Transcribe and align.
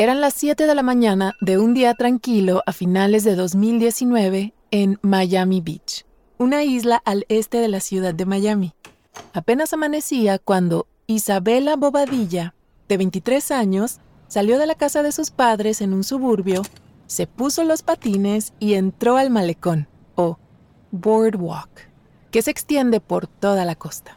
Eran 0.00 0.22
las 0.22 0.32
7 0.32 0.66
de 0.66 0.74
la 0.74 0.82
mañana 0.82 1.34
de 1.42 1.58
un 1.58 1.74
día 1.74 1.92
tranquilo 1.92 2.62
a 2.64 2.72
finales 2.72 3.22
de 3.22 3.34
2019 3.34 4.54
en 4.70 4.98
Miami 5.02 5.60
Beach, 5.60 6.06
una 6.38 6.64
isla 6.64 7.02
al 7.04 7.26
este 7.28 7.58
de 7.58 7.68
la 7.68 7.80
ciudad 7.80 8.14
de 8.14 8.24
Miami. 8.24 8.72
Apenas 9.34 9.74
amanecía 9.74 10.38
cuando 10.38 10.86
Isabela 11.06 11.76
Bobadilla, 11.76 12.54
de 12.88 12.96
23 12.96 13.50
años, 13.50 13.98
salió 14.26 14.58
de 14.58 14.66
la 14.66 14.74
casa 14.74 15.02
de 15.02 15.12
sus 15.12 15.30
padres 15.30 15.82
en 15.82 15.92
un 15.92 16.02
suburbio, 16.02 16.62
se 17.06 17.26
puso 17.26 17.62
los 17.64 17.82
patines 17.82 18.54
y 18.58 18.76
entró 18.76 19.18
al 19.18 19.28
malecón, 19.28 19.86
o 20.14 20.38
boardwalk, 20.92 21.90
que 22.30 22.40
se 22.40 22.50
extiende 22.50 23.00
por 23.00 23.26
toda 23.26 23.66
la 23.66 23.74
costa. 23.74 24.16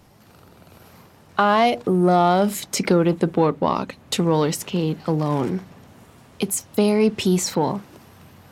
I 1.37 1.79
love 1.85 2.67
to 2.71 2.83
go 2.87 3.03
to 3.03 3.13
the 3.13 3.27
boardwalk 3.27 3.97
to 4.11 4.23
roller 4.23 4.53
skate 4.53 4.97
alone. 5.07 5.59
It's 6.43 6.65
very 6.75 7.09
peaceful. 7.09 7.81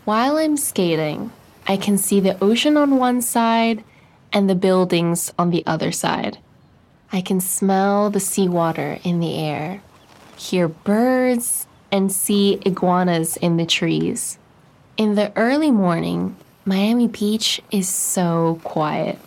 While 0.06 0.38
I'm 0.38 0.56
skating, 0.56 1.30
I 1.68 1.76
can 1.76 1.98
see 1.98 2.22
the 2.22 2.42
ocean 2.42 2.78
on 2.78 2.96
one 2.96 3.22
side 3.22 3.84
and 4.32 4.50
the 4.50 4.56
buildings 4.56 5.34
on 5.38 5.50
the 5.50 5.62
other 5.68 5.92
side. 5.92 6.38
I 7.12 7.20
can 7.20 7.42
smell 7.42 8.10
the 8.10 8.22
seawater 8.22 9.00
in 9.04 9.20
the 9.20 9.36
air, 9.36 9.82
hear 10.38 10.70
birds, 10.70 11.68
and 11.92 12.14
see 12.14 12.62
iguanas 12.66 13.36
in 13.36 13.58
the 13.58 13.66
trees. 13.66 14.38
In 14.96 15.16
the 15.16 15.36
early 15.36 15.70
morning, 15.70 16.38
Miami 16.64 17.10
Beach 17.10 17.62
is 17.72 17.90
so 17.90 18.62
quiet. 18.64 19.20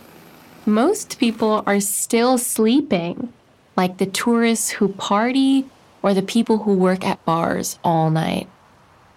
Most 0.64 1.18
people 1.18 1.62
are 1.66 1.80
still 1.80 2.38
sleeping, 2.38 3.30
like 3.76 3.98
the 3.98 4.06
tourists 4.06 4.70
who 4.70 4.88
party 4.88 5.66
or 6.00 6.14
the 6.14 6.22
people 6.22 6.60
who 6.60 6.72
work 6.72 7.06
at 7.06 7.22
bars 7.26 7.78
all 7.84 8.08
night. 8.08 8.48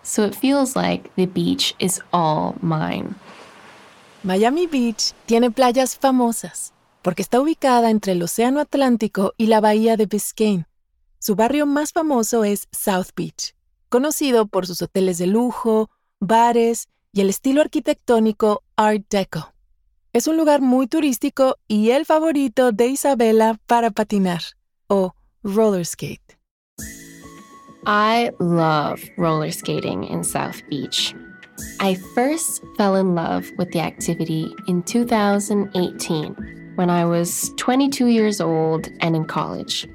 So 0.08 0.24
it 0.24 0.36
feels 0.36 0.78
like 0.78 1.12
the 1.18 1.26
beach 1.26 1.76
is 1.80 2.02
all 2.14 2.56
mine. 2.62 3.16
Miami 4.24 4.66
Beach 4.66 5.14
tiene 5.26 5.52
playas 5.52 5.98
famosas 5.98 6.72
porque 7.02 7.22
está 7.22 7.42
ubicada 7.42 7.90
entre 7.90 8.14
el 8.14 8.24
Océano 8.24 8.62
Atlántico 8.62 9.34
y 9.38 9.48
la 9.48 9.60
bahía 9.60 9.98
de 9.98 10.06
Biscayne. 10.06 10.66
Su 11.20 11.36
barrio 11.36 11.66
más 11.66 11.92
famoso 11.92 12.46
es 12.46 12.70
South 12.72 13.10
Beach, 13.18 13.54
conocido 13.90 14.48
por 14.48 14.66
sus 14.66 14.82
hoteles 14.82 15.18
de 15.18 15.28
lujo, 15.28 15.90
bares 16.22 16.88
y 17.12 17.20
el 17.20 17.30
estilo 17.30 17.60
arquitectónico 17.60 18.64
Art 18.78 19.04
Deco. 19.10 19.54
Es 20.14 20.28
un 20.28 20.38
lugar 20.38 20.62
muy 20.62 20.88
turístico 20.88 21.58
y 21.68 21.90
el 21.90 22.06
favorito 22.06 22.72
de 22.72 22.88
Isabela 22.88 23.60
para 23.68 23.92
patinar 23.92 24.42
o 24.88 25.14
roller 25.44 25.86
skate. 25.86 26.37
I 27.90 28.32
love 28.40 29.02
roller 29.16 29.50
skating 29.50 30.04
in 30.04 30.22
South 30.22 30.62
Beach. 30.68 31.16
I 31.80 31.94
first 32.14 32.62
fell 32.76 32.98
in 32.98 33.16
love 33.16 33.50
with 33.58 33.72
the 33.72 33.80
activity 33.80 34.54
in 34.68 34.84
2018 34.84 36.74
when 36.76 36.90
I 36.90 37.06
was 37.06 37.54
22 37.56 38.08
years 38.08 38.42
old 38.42 38.90
and 39.00 39.16
in 39.16 39.24
college. 39.24 39.88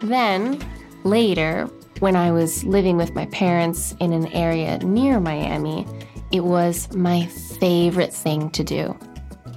Then, 0.00 0.58
later, 1.04 1.70
when 2.00 2.16
I 2.16 2.32
was 2.32 2.64
living 2.64 2.96
with 2.96 3.14
my 3.14 3.26
parents 3.26 3.94
in 4.00 4.12
an 4.12 4.26
area 4.32 4.78
near 4.78 5.20
Miami, 5.20 5.86
it 6.32 6.42
was 6.42 6.92
my 6.96 7.26
favorite 7.26 8.12
thing 8.12 8.50
to 8.50 8.64
do. 8.64 8.86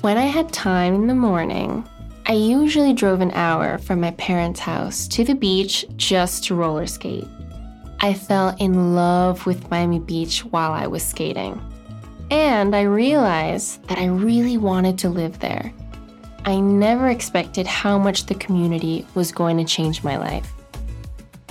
When 0.02 0.20
I 0.20 0.26
had 0.26 0.54
time 0.54 0.94
in 0.94 1.08
the 1.08 1.16
morning, 1.16 1.90
I 2.28 2.34
usually 2.34 2.94
drove 2.94 3.22
an 3.22 3.32
hour 3.32 3.80
from 3.80 4.00
my 4.00 4.12
parents' 4.12 4.60
house 4.60 5.08
to 5.08 5.24
the 5.24 5.34
beach 5.34 5.88
just 5.98 6.44
to 6.44 6.56
roller 6.56 6.86
skate. 6.86 7.28
I 8.04 8.14
fell 8.14 8.54
in 8.60 8.96
love 8.96 9.46
with 9.46 9.72
Miami 9.72 10.00
Beach 10.00 10.44
while 10.44 10.74
I 10.74 10.88
was 10.88 11.02
skating. 11.02 11.62
And 12.30 12.76
I 12.76 12.82
realized 12.82 13.82
that 13.88 13.98
I 13.98 14.08
really 14.08 14.58
wanted 14.58 14.98
to 15.00 15.10
live 15.10 15.40
there. 15.40 15.72
I 16.44 16.60
never 16.60 17.08
expected 17.08 17.66
how 17.66 17.98
much 17.98 18.26
the 18.26 18.36
community 18.36 19.06
was 19.16 19.32
going 19.32 19.56
to 19.56 19.64
change 19.64 20.04
my 20.04 20.18
life. 20.18 20.52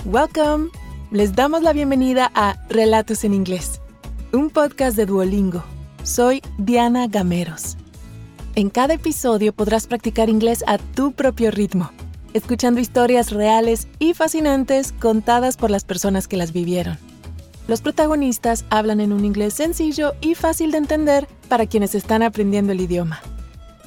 Welcome. 0.05 0.69
Les 1.09 1.31
damos 1.31 1.63
la 1.63 1.73
bienvenida 1.73 2.29
a 2.35 2.55
Relatos 2.69 3.23
en 3.23 3.33
Inglés, 3.33 3.79
un 4.31 4.51
podcast 4.51 4.95
de 4.95 5.07
Duolingo. 5.07 5.63
Soy 6.03 6.43
Diana 6.59 7.07
Gameros. 7.07 7.77
En 8.55 8.69
cada 8.69 8.93
episodio 8.93 9.53
podrás 9.53 9.87
practicar 9.87 10.29
inglés 10.29 10.63
a 10.67 10.77
tu 10.77 11.13
propio 11.13 11.49
ritmo 11.49 11.89
escuchando 12.33 12.79
historias 12.79 13.31
reales 13.31 13.87
y 13.99 14.13
fascinantes 14.13 14.91
contadas 14.91 15.57
por 15.57 15.71
las 15.71 15.85
personas 15.85 16.27
que 16.27 16.37
las 16.37 16.53
vivieron. 16.53 16.99
Los 17.67 17.81
protagonistas 17.81 18.65
hablan 18.69 18.99
en 18.99 19.13
un 19.13 19.23
inglés 19.23 19.53
sencillo 19.53 20.15
y 20.19 20.35
fácil 20.35 20.71
de 20.71 20.79
entender 20.79 21.29
para 21.47 21.65
quienes 21.65 21.95
están 21.95 22.21
aprendiendo 22.21 22.73
el 22.73 22.81
idioma. 22.81 23.21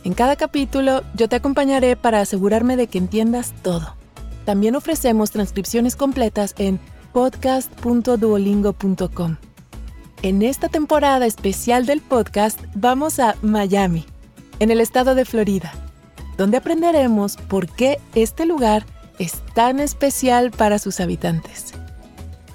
En 0.05 0.15
cada 0.15 0.37
capítulo 0.37 1.03
yo 1.15 1.29
te 1.29 1.37
acompañaré 1.37 1.97
para 1.97 2.21
asegurarme 2.21 2.77
de 2.77 2.87
que 2.87 2.97
entiendas 2.99 3.53
todo. 3.63 3.95
También 4.45 4.77
ofrecemos 4.77 5.33
transcripciones 5.33 5.97
completas 5.97 6.55
en 6.59 6.79
podcast.duolingo.com. 7.13 9.37
En 10.23 10.43
esta 10.43 10.69
temporada 10.69 11.27
especial 11.27 11.85
del 11.85 12.01
podcast 12.01 12.59
vamos 12.75 13.19
a 13.19 13.35
Miami, 13.43 14.07
en 14.61 14.71
el 14.71 14.81
estado 14.81 15.15
de 15.15 15.27
Florida 15.27 15.86
donde 16.37 16.59
aprenderemos 16.59 17.37
por 17.37 17.69
qué 17.69 17.99
este 18.15 18.47
lugar 18.47 18.85
es 19.19 19.43
tan 19.55 19.81
especial 19.81 20.51
para 20.51 20.79
sus 20.79 21.01
habitantes. 21.01 21.73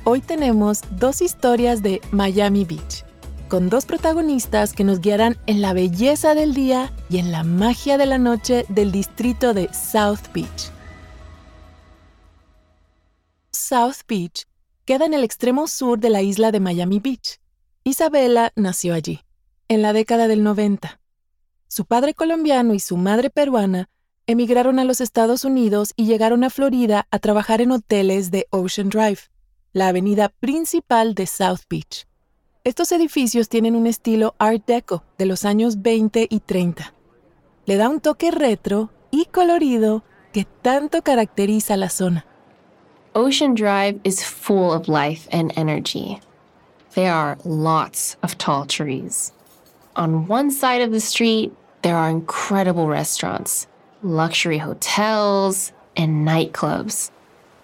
Hoy 0.03 0.21
tenemos 0.21 0.81
dos 0.91 1.21
historias 1.21 1.81
de 1.81 2.01
Miami 2.11 2.65
Beach, 2.65 3.05
con 3.47 3.69
dos 3.69 3.85
protagonistas 3.85 4.73
que 4.73 4.83
nos 4.83 5.01
guiarán 5.01 5.37
en 5.45 5.61
la 5.61 5.73
belleza 5.73 6.35
del 6.35 6.53
día 6.53 6.91
y 7.09 7.17
en 7.17 7.31
la 7.31 7.43
magia 7.43 7.97
de 7.97 8.05
la 8.05 8.17
noche 8.17 8.65
del 8.69 8.91
distrito 8.91 9.53
de 9.53 9.69
South 9.73 10.31
Beach. 10.33 10.71
South 13.51 14.05
Beach 14.07 14.47
queda 14.85 15.05
en 15.05 15.13
el 15.13 15.23
extremo 15.23 15.67
sur 15.67 15.99
de 15.99 16.09
la 16.09 16.21
isla 16.21 16.51
de 16.51 16.59
Miami 16.59 16.99
Beach. 16.99 17.39
Isabela 17.83 18.51
nació 18.55 18.93
allí, 18.93 19.21
en 19.67 19.81
la 19.81 19.93
década 19.93 20.27
del 20.27 20.43
90. 20.43 21.00
Su 21.73 21.85
padre 21.85 22.13
colombiano 22.13 22.73
y 22.73 22.81
su 22.81 22.97
madre 22.97 23.29
peruana 23.29 23.87
emigraron 24.27 24.77
a 24.77 24.83
los 24.83 24.99
Estados 24.99 25.45
Unidos 25.45 25.93
y 25.95 26.05
llegaron 26.05 26.43
a 26.43 26.49
Florida 26.49 27.07
a 27.11 27.19
trabajar 27.19 27.61
en 27.61 27.71
hoteles 27.71 28.29
de 28.29 28.45
Ocean 28.49 28.89
Drive, 28.89 29.19
la 29.71 29.87
avenida 29.87 30.27
principal 30.27 31.15
de 31.15 31.27
South 31.27 31.61
Beach. 31.69 32.07
Estos 32.65 32.91
edificios 32.91 33.47
tienen 33.47 33.77
un 33.77 33.87
estilo 33.87 34.35
Art 34.37 34.65
Deco 34.67 35.05
de 35.17 35.25
los 35.25 35.45
años 35.45 35.81
20 35.81 36.27
y 36.29 36.41
30. 36.41 36.93
Le 37.65 37.77
da 37.77 37.87
un 37.87 38.01
toque 38.01 38.31
retro 38.31 38.89
y 39.09 39.27
colorido 39.27 40.03
que 40.33 40.45
tanto 40.61 41.03
caracteriza 41.03 41.77
la 41.77 41.87
zona. 41.87 42.25
Ocean 43.13 43.55
Drive 43.55 43.97
is 44.03 44.25
full 44.25 44.73
of 44.73 44.89
life 44.89 45.29
and 45.31 45.53
energy. 45.55 46.19
There 46.95 47.11
are 47.11 47.37
lots 47.45 48.17
of 48.23 48.35
tall 48.35 48.67
trees. 48.67 49.31
On 49.95 50.25
one 50.27 50.51
side 50.51 50.81
of 50.81 50.91
the 50.91 51.01
street, 51.01 51.51
there 51.81 51.97
are 51.97 52.09
incredible 52.09 52.87
restaurants, 52.87 53.67
luxury 54.03 54.57
hotels, 54.59 55.71
and 55.95 56.27
nightclubs. 56.27 57.11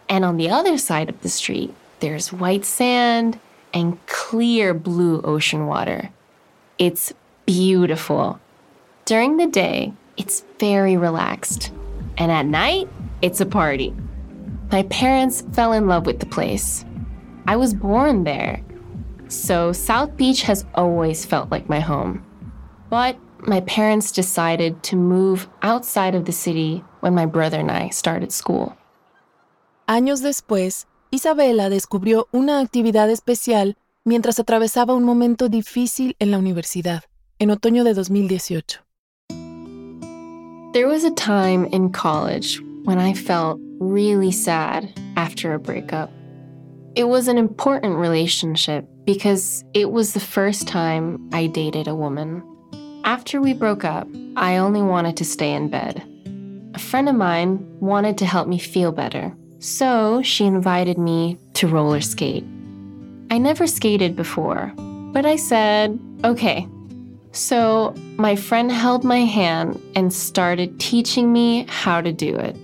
And 0.09 0.25
on 0.25 0.37
the 0.37 0.49
other 0.49 0.77
side 0.77 1.09
of 1.09 1.21
the 1.21 1.29
street, 1.29 1.73
there's 1.99 2.33
white 2.33 2.65
sand 2.65 3.39
and 3.73 4.03
clear 4.07 4.73
blue 4.73 5.21
ocean 5.21 5.67
water. 5.67 6.09
It's 6.77 7.13
beautiful. 7.45 8.39
During 9.05 9.37
the 9.37 9.47
day, 9.47 9.93
it's 10.15 10.43
very 10.59 10.97
relaxed. 10.97 11.71
And 12.17 12.31
at 12.31 12.45
night, 12.45 12.87
it's 13.21 13.41
a 13.41 13.45
party. 13.45 13.93
My 14.71 14.83
parents 14.83 15.43
fell 15.53 15.73
in 15.73 15.87
love 15.87 16.05
with 16.05 16.19
the 16.19 16.25
place. 16.25 16.83
I 17.47 17.55
was 17.55 17.73
born 17.73 18.23
there. 18.23 18.61
So 19.27 19.71
South 19.71 20.15
Beach 20.17 20.41
has 20.43 20.65
always 20.75 21.25
felt 21.25 21.51
like 21.51 21.69
my 21.69 21.79
home. 21.79 22.23
But 22.89 23.17
my 23.39 23.61
parents 23.61 24.11
decided 24.11 24.81
to 24.83 24.95
move 24.95 25.47
outside 25.61 26.15
of 26.15 26.25
the 26.25 26.31
city 26.31 26.83
when 27.01 27.13
my 27.13 27.25
brother 27.25 27.59
and 27.59 27.71
I 27.71 27.89
started 27.89 28.31
school. 28.31 28.75
Años 29.87 30.21
después, 30.21 30.85
Isabela 31.11 31.69
descubrió 31.69 32.27
una 32.33 32.59
actividad 32.59 33.09
especial 33.09 33.77
mientras 34.03 34.39
atravesaba 34.39 34.93
un 34.93 35.03
momento 35.03 35.49
difícil 35.49 36.15
en 36.19 36.31
la 36.31 36.37
universidad, 36.37 37.03
en 37.39 37.51
otoño 37.51 37.83
de 37.83 37.93
2018. 37.93 38.79
There 40.73 40.87
was 40.87 41.03
a 41.05 41.11
time 41.11 41.65
in 41.71 41.91
college 41.91 42.61
when 42.83 42.99
I 42.99 43.13
felt 43.13 43.59
really 43.79 44.31
sad 44.31 44.93
after 45.15 45.53
a 45.53 45.59
breakup. 45.59 46.11
It 46.95 47.07
was 47.07 47.27
an 47.27 47.37
important 47.37 47.97
relationship 47.97 48.85
because 49.05 49.63
it 49.73 49.91
was 49.91 50.13
the 50.13 50.19
first 50.19 50.67
time 50.67 51.29
I 51.31 51.47
dated 51.47 51.87
a 51.87 51.95
woman. 51.95 52.43
After 53.07 53.39
we 53.39 53.53
broke 53.53 53.85
up, 53.85 54.05
I 54.35 54.57
only 54.57 54.81
wanted 54.81 55.15
to 55.15 55.23
stay 55.23 55.53
in 55.53 55.69
bed. 55.69 56.03
A 56.73 56.77
friend 56.77 57.07
of 57.07 57.15
mine 57.15 57.65
wanted 57.79 58.17
to 58.17 58.25
help 58.25 58.49
me 58.49 58.59
feel 58.59 58.91
better, 58.91 59.33
so 59.59 60.21
she 60.23 60.45
invited 60.45 60.97
me 60.97 61.37
to 61.53 61.69
roller 61.69 62.01
skate. 62.01 62.43
I 63.31 63.37
never 63.37 63.65
skated 63.65 64.17
before, 64.17 64.73
but 65.13 65.25
I 65.25 65.37
said, 65.37 65.97
okay. 66.25 66.67
So 67.31 67.95
my 68.17 68.35
friend 68.35 68.69
held 68.69 69.05
my 69.05 69.19
hand 69.19 69.81
and 69.95 70.11
started 70.11 70.77
teaching 70.77 71.31
me 71.31 71.65
how 71.69 72.01
to 72.01 72.11
do 72.11 72.35
it. 72.35 72.57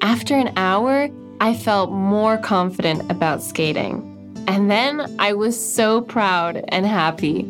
After 0.00 0.34
an 0.34 0.52
hour, 0.56 1.08
I 1.40 1.54
felt 1.54 1.92
more 1.92 2.36
confident 2.36 3.08
about 3.12 3.44
skating. 3.44 4.10
And 4.48 4.68
then 4.68 5.14
I 5.20 5.34
was 5.34 5.54
so 5.54 6.00
proud 6.00 6.64
and 6.70 6.84
happy. 6.84 7.44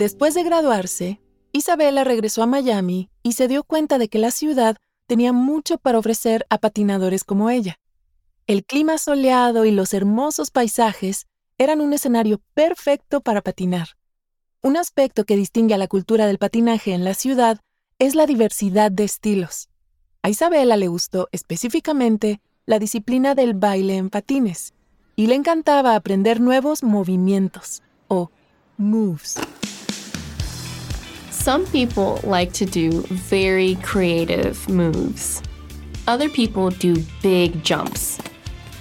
Después 0.00 0.32
de 0.32 0.44
graduarse, 0.44 1.20
Isabela 1.52 2.04
regresó 2.04 2.42
a 2.42 2.46
Miami 2.46 3.10
y 3.22 3.32
se 3.32 3.48
dio 3.48 3.64
cuenta 3.64 3.98
de 3.98 4.08
que 4.08 4.18
la 4.18 4.30
ciudad 4.30 4.78
tenía 5.06 5.34
mucho 5.34 5.76
para 5.76 5.98
ofrecer 5.98 6.46
a 6.48 6.56
patinadores 6.56 7.22
como 7.22 7.50
ella. 7.50 7.76
El 8.46 8.64
clima 8.64 8.96
soleado 8.96 9.66
y 9.66 9.72
los 9.72 9.92
hermosos 9.92 10.50
paisajes 10.50 11.26
eran 11.58 11.82
un 11.82 11.92
escenario 11.92 12.40
perfecto 12.54 13.20
para 13.20 13.42
patinar. 13.42 13.88
Un 14.62 14.78
aspecto 14.78 15.26
que 15.26 15.36
distingue 15.36 15.74
a 15.74 15.78
la 15.78 15.86
cultura 15.86 16.26
del 16.26 16.38
patinaje 16.38 16.94
en 16.94 17.04
la 17.04 17.12
ciudad 17.12 17.60
es 17.98 18.14
la 18.14 18.24
diversidad 18.24 18.90
de 18.90 19.04
estilos. 19.04 19.68
A 20.22 20.30
Isabela 20.30 20.78
le 20.78 20.88
gustó 20.88 21.28
específicamente 21.30 22.40
la 22.64 22.78
disciplina 22.78 23.34
del 23.34 23.52
baile 23.52 23.98
en 23.98 24.08
patines 24.08 24.72
y 25.14 25.26
le 25.26 25.34
encantaba 25.34 25.94
aprender 25.94 26.40
nuevos 26.40 26.82
movimientos 26.82 27.82
o 28.08 28.30
moves. 28.78 29.36
Some 31.40 31.64
people 31.68 32.20
like 32.22 32.52
to 32.52 32.66
do 32.66 33.00
very 33.08 33.76
creative 33.76 34.68
moves. 34.68 35.42
Other 36.06 36.28
people 36.28 36.68
do 36.68 37.02
big 37.22 37.64
jumps. 37.64 38.18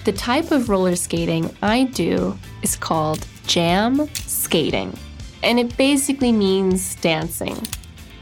The 0.04 0.12
type 0.12 0.52
of 0.52 0.68
roller 0.68 0.98
skating 0.98 1.56
I 1.64 1.86
do 1.86 2.38
is 2.62 2.76
called 2.76 3.26
jam 3.48 4.10
skating, 4.14 4.94
and 5.42 5.58
it 5.58 5.78
basically 5.78 6.34
means 6.34 6.96
dancing. 6.96 7.58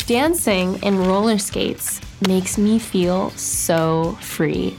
Dancing 0.06 0.84
in 0.84 1.00
roller 1.00 1.40
skates 1.40 2.00
makes 2.28 2.60
me 2.60 2.78
feel 2.78 3.32
so 3.32 4.20
free. 4.22 4.78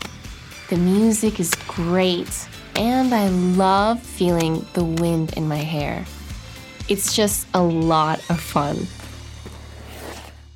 The 0.71 0.77
music 0.77 1.41
is 1.41 1.53
great, 1.67 2.49
and 2.77 3.13
I 3.13 3.27
love 3.27 4.01
feeling 4.01 4.65
the 4.75 4.85
wind 4.85 5.37
in 5.37 5.49
my 5.49 5.57
hair. 5.57 6.07
It's 6.89 7.13
just 7.13 7.49
a 7.55 7.63
lot 7.63 8.21
of 8.31 8.39
fun. 8.41 8.87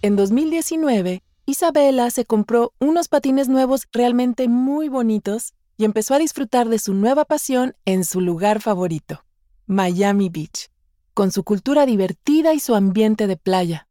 En 0.05 0.17
2019, 0.17 1.23
Isabela 1.47 2.11
se 2.11 2.25
compró 2.25 2.73
unos 2.81 3.07
patines 3.07 3.49
nuevos 3.49 3.87
realmente 3.93 4.49
muy 4.49 4.89
bonitos 4.89 5.53
y 5.77 5.85
empezó 5.85 6.15
a 6.15 6.19
disfrutar 6.19 6.69
de 6.69 6.81
su 6.81 6.93
nueva 6.93 7.25
pasión 7.25 7.77
en 7.85 8.03
su 8.05 8.21
lugar 8.21 8.61
favorito, 8.61 9.25
Miami 9.69 10.29
Beach, 10.29 10.71
con 11.15 11.31
su 11.31 11.45
cultura 11.45 11.87
divertida 11.87 12.53
y 12.53 12.59
su 12.59 12.75
ambiente 12.75 13.29
de 13.29 13.37
playa. 13.37 13.87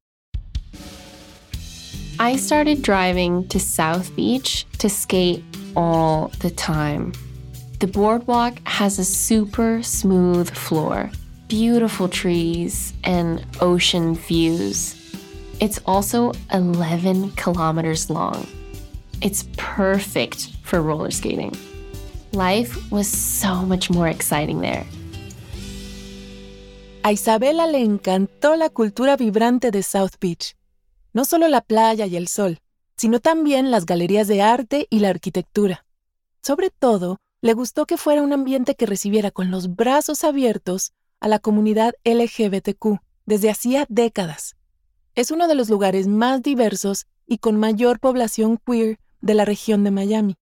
I 2.19 2.37
started 2.37 2.81
driving 2.81 3.47
to 3.47 3.57
South 3.57 4.13
Beach 4.13 4.67
to 4.79 4.89
skate 4.89 5.45
all 5.75 6.29
the 6.39 6.51
time. 6.51 7.13
The 7.79 7.87
boardwalk 7.87 8.55
has 8.65 8.99
a 8.99 9.05
super 9.05 9.81
smooth 9.81 10.49
floor, 10.49 11.09
beautiful 11.47 12.09
trees, 12.09 12.93
and 13.05 13.45
ocean 13.61 14.15
views. 14.15 15.00
It's 15.61 15.79
also 15.85 16.31
11 16.51 17.33
kilometers 17.35 18.09
long. 18.09 18.47
It's 19.21 19.45
perfect 19.57 20.49
for 20.63 20.81
roller 20.81 21.11
skating. 21.11 21.55
Life 22.33 22.75
was 22.91 23.07
so 23.07 23.63
much 23.63 23.91
more 23.91 24.09
exciting 24.09 24.61
there. 24.61 24.87
A 27.03 27.11
Isabela 27.11 27.67
le 27.67 27.83
encantó 27.83 28.55
la 28.55 28.69
cultura 28.69 29.15
vibrante 29.17 29.69
de 29.69 29.83
South 29.83 30.17
Beach. 30.19 30.55
No 31.13 31.25
solo 31.25 31.47
la 31.47 31.61
playa 31.61 32.07
y 32.07 32.15
el 32.15 32.27
sol, 32.27 32.57
sino 32.97 33.19
también 33.19 33.69
las 33.69 33.85
galerías 33.85 34.27
de 34.27 34.41
arte 34.41 34.87
y 34.89 34.97
la 34.97 35.09
arquitectura. 35.09 35.85
Sobre 36.41 36.71
todo, 36.71 37.17
le 37.41 37.53
gustó 37.53 37.85
que 37.85 37.97
fuera 37.97 38.23
un 38.23 38.33
ambiente 38.33 38.73
que 38.73 38.87
recibiera 38.87 39.29
con 39.29 39.51
los 39.51 39.75
brazos 39.75 40.23
abiertos 40.23 40.91
a 41.19 41.27
la 41.27 41.37
comunidad 41.37 41.93
LGBTQ 42.03 42.97
desde 43.27 43.51
hacía 43.51 43.85
décadas. 43.89 44.55
Es 45.13 45.29
uno 45.29 45.49
de 45.49 45.55
los 45.55 45.69
lugares 45.69 46.07
más 46.07 46.41
diversos 46.41 47.05
y 47.27 47.39
con 47.39 47.59
mayor 47.59 47.99
población 47.99 48.57
queer 48.65 48.97
de 49.19 49.33
la 49.33 49.43
región 49.43 49.83
de 49.83 49.91
Miami. 49.91 50.35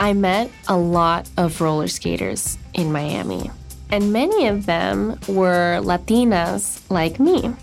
I 0.00 0.12
met 0.12 0.50
a 0.66 0.76
lot 0.76 1.28
of 1.36 1.60
roller 1.60 1.86
skaters 1.86 2.58
in 2.72 2.90
Miami, 2.90 3.48
and 3.92 4.12
many 4.12 4.48
of 4.48 4.66
them 4.66 5.16
were 5.28 5.80
Latinas 5.84 6.80
like 6.90 7.20
me. 7.20 7.54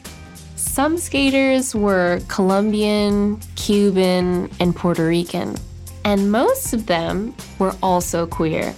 Some 0.56 0.98
skaters 0.98 1.76
were 1.76 2.22
Colombian, 2.30 3.38
Cuban, 3.58 4.50
and 4.62 4.74
Puerto 4.74 5.06
Rican, 5.06 5.58
and 6.06 6.32
most 6.32 6.74
of 6.74 6.86
them 6.86 7.36
were 7.60 7.76
also 7.84 8.26
queer. 8.26 8.74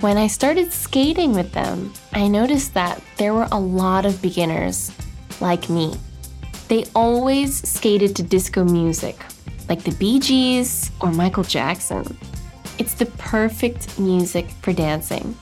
When 0.00 0.16
I 0.16 0.28
started 0.28 0.72
skating 0.72 1.34
with 1.34 1.52
them, 1.52 1.92
I 2.14 2.26
noticed 2.26 2.72
that 2.72 3.02
there 3.18 3.34
were 3.34 3.48
a 3.52 3.60
lot 3.60 4.06
of 4.06 4.22
beginners 4.22 4.92
like 5.40 5.68
me. 5.68 5.94
They 6.68 6.84
always 6.94 7.66
skated 7.68 8.14
to 8.16 8.22
disco 8.22 8.64
music, 8.64 9.16
like 9.68 9.82
the 9.84 9.92
Bee 9.92 10.18
Gees 10.18 10.90
or 11.00 11.10
Michael 11.10 11.44
Jackson. 11.44 12.04
It's 12.78 12.94
the 12.94 13.06
perfect 13.18 13.98
music 13.98 14.50
for 14.62 14.72
dancing. 14.72 15.34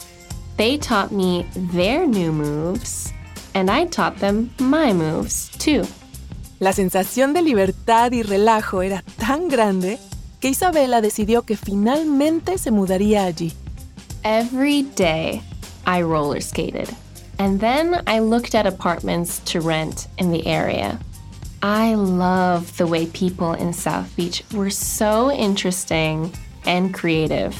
They 0.56 0.78
taught 0.78 1.12
me 1.12 1.46
their 1.54 2.06
new 2.06 2.32
moves, 2.32 3.12
and 3.54 3.70
I 3.70 3.86
taught 3.86 4.18
them 4.18 4.50
my 4.58 4.92
moves 4.92 5.50
too. 5.58 5.84
La 6.60 6.72
sensación 6.72 7.34
de 7.34 7.42
libertad 7.42 8.12
y 8.12 8.22
relajo 8.22 8.82
era 8.82 9.02
tan 9.18 9.48
grande 9.48 9.98
que 10.40 10.48
Isabela 10.48 11.02
decidió 11.02 11.42
que 11.42 11.56
finalmente 11.56 12.56
se 12.56 12.70
mudaría 12.70 13.24
allí. 13.24 13.52
Every 14.24 14.82
day, 14.82 15.42
I 15.86 16.02
roller 16.02 16.40
skated. 16.40 16.88
And 17.38 17.60
then 17.60 18.02
I 18.06 18.20
looked 18.20 18.54
at 18.54 18.66
apartments 18.66 19.40
to 19.40 19.60
rent 19.60 20.08
in 20.18 20.32
the 20.32 20.46
area. 20.46 20.98
I 21.62 21.94
love 21.94 22.76
the 22.76 22.86
way 22.86 23.06
people 23.06 23.52
in 23.52 23.72
South 23.72 24.14
Beach 24.16 24.42
were 24.52 24.70
so 24.70 25.30
interesting 25.30 26.32
and 26.64 26.94
creative. 26.94 27.58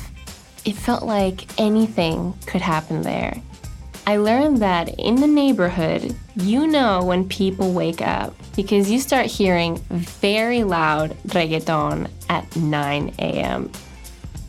It 0.64 0.76
felt 0.76 1.02
like 1.02 1.46
anything 1.60 2.34
could 2.46 2.60
happen 2.60 3.02
there. 3.02 3.40
I 4.08 4.18
learned 4.18 4.58
that 4.58 5.00
in 5.00 5.16
the 5.16 5.26
neighborhood, 5.26 6.14
you 6.36 6.68
know 6.68 7.02
when 7.02 7.28
people 7.28 7.72
wake 7.72 8.00
up 8.00 8.34
because 8.54 8.88
you 8.88 9.00
start 9.00 9.26
hearing 9.26 9.78
very 9.90 10.62
loud 10.62 11.16
reggaeton 11.26 12.08
at 12.28 12.54
9 12.54 13.14
a.m. 13.18 13.72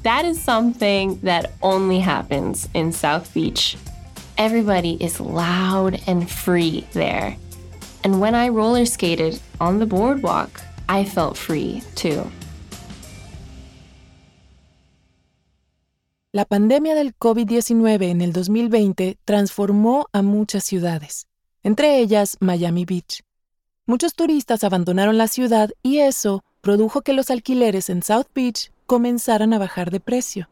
That 0.03 0.25
is 0.25 0.39
something 0.39 1.19
that 1.21 1.53
only 1.63 1.99
happens 1.99 2.69
in 2.75 2.91
South 2.91 3.33
Beach. 3.33 3.75
Everybody 4.37 4.97
is 4.99 5.19
loud 5.19 5.99
and 6.05 6.29
free 6.29 6.85
there. 6.93 7.35
And 8.03 8.21
when 8.21 8.35
I 8.35 8.49
roller 8.49 8.85
skated 8.85 9.39
on 9.59 9.79
the 9.79 9.87
boardwalk, 9.87 10.61
I 10.87 11.05
felt 11.05 11.37
free 11.37 11.81
too. 11.95 12.23
La 16.31 16.45
pandemia 16.45 16.93
del 16.93 17.15
COVID-19 17.15 18.11
en 18.11 18.21
el 18.21 18.31
2020 18.31 19.17
transformó 19.25 20.05
a 20.13 20.21
muchas 20.21 20.65
ciudades, 20.65 21.25
entre 21.63 21.97
ellas 21.99 22.37
Miami 22.39 22.85
Beach. 22.85 23.23
Muchos 23.87 24.13
turistas 24.13 24.63
abandonaron 24.63 25.17
la 25.17 25.27
ciudad 25.27 25.71
y 25.81 25.97
eso 25.97 26.43
produjo 26.61 27.01
que 27.01 27.13
los 27.13 27.31
alquileres 27.31 27.89
en 27.89 28.03
South 28.03 28.27
Beach 28.35 28.71
comenzaran 28.85 29.53
a 29.53 29.57
bajar 29.57 29.89
de 29.89 29.99
precio. 29.99 30.47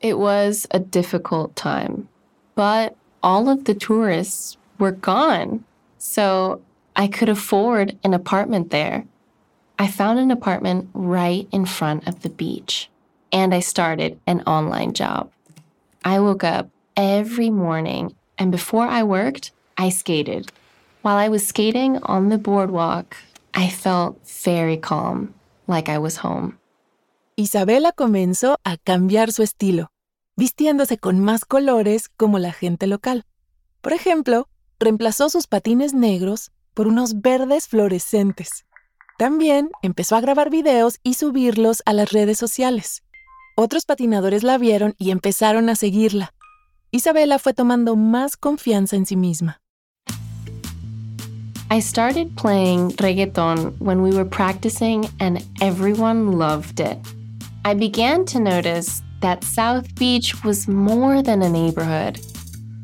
It 0.00 0.14
was 0.14 0.68
a 0.70 0.78
difficult 0.78 1.56
time, 1.56 2.06
but 2.54 2.96
all 3.22 3.48
of 3.48 3.64
the 3.64 3.74
tourists 3.74 4.56
were 4.78 4.92
gone. 4.92 5.64
So 5.98 6.60
I 6.96 7.06
could 7.06 7.28
afford 7.28 7.98
an 8.04 8.14
apartment 8.14 8.70
there. 8.70 9.04
I 9.78 9.86
found 9.86 10.18
an 10.18 10.30
apartment 10.30 10.88
right 10.92 11.48
in 11.50 11.66
front 11.66 12.06
of 12.06 12.22
the 12.22 12.30
beach 12.30 12.90
and 13.32 13.54
I 13.54 13.60
started 13.60 14.20
an 14.26 14.42
online 14.42 14.92
job. 14.92 15.30
I 16.04 16.20
woke 16.20 16.44
up 16.44 16.68
every 16.96 17.50
morning, 17.50 18.14
and 18.38 18.52
before 18.52 18.86
I 18.86 19.02
worked, 19.02 19.50
I 19.78 19.88
skated. 19.88 20.52
While 21.00 21.16
I 21.16 21.28
was 21.28 21.46
skating 21.46 21.98
on 22.02 22.28
the 22.28 22.38
boardwalk, 22.38 23.16
I 23.54 23.68
felt 23.68 24.20
very 24.44 24.76
calm, 24.76 25.34
like 25.66 25.88
I 25.88 25.98
was 25.98 26.18
home. 26.18 26.58
Isabela 27.36 27.92
comenzó 27.92 28.56
a 28.64 28.76
cambiar 28.76 29.32
su 29.32 29.42
estilo, 29.42 29.88
vistiéndose 30.36 30.98
con 30.98 31.20
más 31.20 31.44
colores 31.44 32.08
como 32.08 32.38
la 32.38 32.52
gente 32.52 32.86
local. 32.86 33.24
Por 33.80 33.92
ejemplo, 33.92 34.48
reemplazó 34.78 35.28
sus 35.28 35.46
patines 35.46 35.94
negros 35.94 36.50
por 36.74 36.88
unos 36.88 37.20
verdes 37.20 37.68
fluorescentes. 37.68 38.64
También 39.18 39.70
empezó 39.82 40.16
a 40.16 40.20
grabar 40.20 40.50
videos 40.50 40.98
y 41.02 41.14
subirlos 41.14 41.82
a 41.86 41.92
las 41.92 42.12
redes 42.12 42.38
sociales. 42.38 43.02
Otros 43.56 43.84
patinadores 43.84 44.42
la 44.42 44.58
vieron 44.58 44.94
y 44.98 45.10
empezaron 45.10 45.68
a 45.68 45.76
seguirla. 45.76 46.32
Isabela 46.90 47.38
fue 47.38 47.54
tomando 47.54 47.96
más 47.96 48.36
confianza 48.36 48.96
en 48.96 49.06
sí 49.06 49.16
misma. 49.16 49.60
I 51.70 51.80
started 51.80 52.34
playing 52.34 52.90
reggaeton 52.98 53.74
when 53.78 54.02
we 54.02 54.10
were 54.10 54.28
practicing, 54.28 55.08
and 55.20 55.42
everyone 55.62 56.36
loved 56.36 56.80
it. 56.80 56.98
I 57.64 57.74
began 57.74 58.26
to 58.26 58.40
notice 58.40 59.02
that 59.22 59.44
South 59.44 59.94
Beach 59.94 60.44
was 60.44 60.68
more 60.68 61.22
than 61.22 61.42
a 61.42 61.48
neighborhood. 61.48 62.20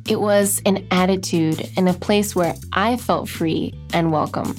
It 0.09 0.21
was 0.21 0.63
an 0.65 0.87
attitude 0.91 1.69
and 1.77 1.89
a 1.89 1.93
place 1.93 2.35
where 2.35 2.55
I 2.73 2.97
felt 2.97 3.29
free 3.29 3.75
and 3.93 4.11
welcome. 4.11 4.57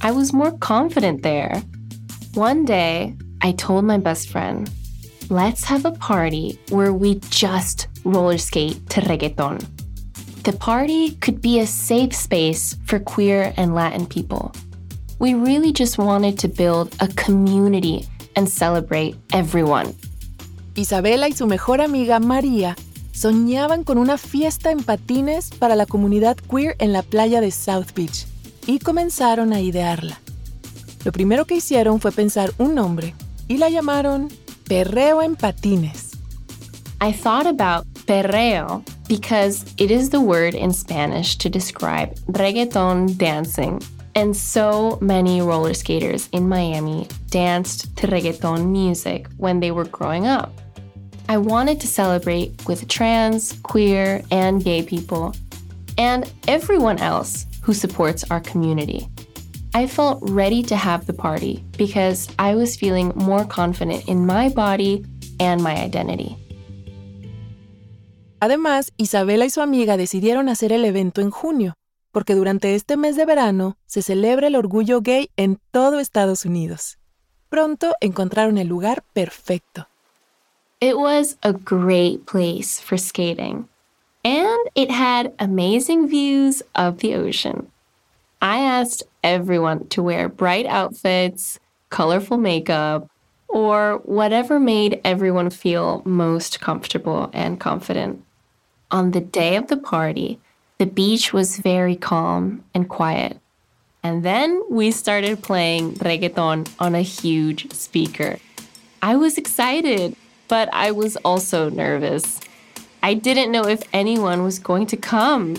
I 0.00 0.12
was 0.12 0.32
more 0.32 0.56
confident 0.58 1.22
there. 1.22 1.62
One 2.34 2.64
day, 2.64 3.16
I 3.42 3.52
told 3.52 3.84
my 3.84 3.98
best 3.98 4.30
friend, 4.30 4.70
let's 5.28 5.64
have 5.64 5.84
a 5.84 5.92
party 5.92 6.58
where 6.70 6.92
we 6.92 7.16
just 7.28 7.88
roller 8.04 8.38
skate 8.38 8.88
to 8.90 9.00
reggaeton. 9.02 9.66
The 10.44 10.52
party 10.54 11.16
could 11.16 11.42
be 11.42 11.58
a 11.58 11.66
safe 11.66 12.14
space 12.14 12.76
for 12.86 12.98
queer 12.98 13.52
and 13.56 13.74
Latin 13.74 14.06
people. 14.06 14.54
We 15.18 15.34
really 15.34 15.72
just 15.72 15.98
wanted 15.98 16.38
to 16.38 16.48
build 16.48 16.96
a 17.00 17.08
community 17.08 18.06
and 18.36 18.48
celebrate 18.48 19.16
everyone. 19.34 19.94
Isabela 20.74 21.28
y 21.28 21.32
su 21.32 21.46
mejor 21.46 21.80
amiga 21.80 22.20
María 22.20 22.76
soñaban 23.12 23.84
con 23.84 23.98
una 23.98 24.18
fiesta 24.18 24.70
en 24.70 24.82
patines 24.82 25.50
para 25.50 25.76
la 25.76 25.86
comunidad 25.86 26.36
queer 26.36 26.76
en 26.78 26.92
la 26.92 27.02
playa 27.02 27.40
de 27.40 27.50
South 27.50 27.92
Beach 27.94 28.26
y 28.66 28.78
comenzaron 28.78 29.52
a 29.52 29.60
idearla. 29.60 30.20
Lo 31.04 31.12
primero 31.12 31.44
que 31.44 31.56
hicieron 31.56 32.00
fue 32.00 32.12
pensar 32.12 32.52
un 32.58 32.74
nombre 32.74 33.14
y 33.48 33.58
la 33.58 33.68
llamaron 33.68 34.28
Perreo 34.68 35.22
en 35.22 35.36
Patines. 35.36 36.10
I 37.02 37.12
thought 37.12 37.46
about 37.46 37.86
perreo 38.06 38.84
because 39.08 39.64
it 39.78 39.90
is 39.90 40.10
the 40.10 40.20
word 40.20 40.54
in 40.54 40.72
Spanish 40.72 41.36
to 41.38 41.48
describe 41.48 42.14
reggaeton 42.26 43.16
dancing. 43.16 43.80
And 44.14 44.36
so 44.36 44.98
many 45.00 45.40
roller 45.40 45.72
skaters 45.72 46.28
in 46.32 46.48
Miami 46.48 47.06
danced 47.30 47.96
to 47.96 48.06
reggaeton 48.06 48.66
music 48.70 49.28
when 49.38 49.60
they 49.60 49.70
were 49.70 49.86
growing 49.86 50.26
up. 50.26 50.52
I 51.30 51.36
wanted 51.36 51.78
to 51.82 51.86
celebrate 51.86 52.50
with 52.66 52.88
trans, 52.88 53.52
queer, 53.62 54.20
and 54.32 54.64
gay 54.64 54.82
people, 54.82 55.32
and 55.96 56.28
everyone 56.48 56.98
else 56.98 57.46
who 57.62 57.72
supports 57.72 58.28
our 58.32 58.40
community. 58.40 59.06
I 59.72 59.86
felt 59.86 60.18
ready 60.22 60.64
to 60.64 60.74
have 60.74 61.06
the 61.06 61.12
party 61.12 61.62
because 61.78 62.28
I 62.40 62.56
was 62.56 62.76
feeling 62.76 63.12
more 63.14 63.44
confident 63.44 64.08
in 64.08 64.26
my 64.26 64.48
body 64.48 65.04
and 65.38 65.62
my 65.62 65.76
identity. 65.76 66.36
Además, 68.40 68.90
Isabela 68.96 69.44
y 69.44 69.50
su 69.50 69.60
amiga 69.60 69.96
decidieron 69.96 70.48
hacer 70.48 70.72
el 70.72 70.84
evento 70.84 71.20
en 71.20 71.30
junio, 71.30 71.74
porque 72.10 72.34
durante 72.34 72.74
este 72.74 72.96
mes 72.96 73.14
de 73.14 73.24
verano 73.24 73.76
se 73.86 74.02
celebra 74.02 74.48
el 74.48 74.56
orgullo 74.56 75.00
gay 75.00 75.30
en 75.36 75.60
todo 75.70 76.00
Estados 76.00 76.44
Unidos. 76.44 76.98
Pronto 77.48 77.94
encontraron 78.00 78.58
el 78.58 78.66
lugar 78.66 79.04
perfecto. 79.12 79.89
It 80.80 80.98
was 80.98 81.36
a 81.42 81.52
great 81.52 82.24
place 82.24 82.80
for 82.80 82.96
skating, 82.96 83.68
and 84.24 84.58
it 84.74 84.90
had 84.90 85.34
amazing 85.38 86.08
views 86.08 86.62
of 86.74 87.00
the 87.00 87.14
ocean. 87.14 87.70
I 88.40 88.60
asked 88.60 89.02
everyone 89.22 89.88
to 89.88 90.02
wear 90.02 90.30
bright 90.30 90.64
outfits, 90.64 91.58
colorful 91.90 92.38
makeup, 92.38 93.10
or 93.46 94.00
whatever 94.04 94.58
made 94.58 95.02
everyone 95.04 95.50
feel 95.50 96.00
most 96.06 96.60
comfortable 96.60 97.28
and 97.34 97.60
confident. 97.60 98.24
On 98.90 99.10
the 99.10 99.20
day 99.20 99.56
of 99.56 99.66
the 99.68 99.76
party, 99.76 100.40
the 100.78 100.86
beach 100.86 101.30
was 101.30 101.58
very 101.58 101.94
calm 101.94 102.64
and 102.72 102.88
quiet. 102.88 103.38
And 104.02 104.22
then 104.22 104.62
we 104.70 104.92
started 104.92 105.42
playing 105.42 105.96
reggaeton 105.96 106.70
on 106.78 106.94
a 106.94 107.02
huge 107.02 107.70
speaker. 107.72 108.38
I 109.02 109.16
was 109.16 109.36
excited, 109.36 110.16
but 110.50 110.68
I 110.72 110.90
was 110.90 111.16
also 111.24 111.70
nervous. 111.70 112.40
I 113.02 113.14
didn't 113.14 113.52
know 113.52 113.66
if 113.66 113.80
anyone 113.92 114.42
was 114.42 114.58
going 114.58 114.86
to 114.88 114.96
come. 114.98 115.54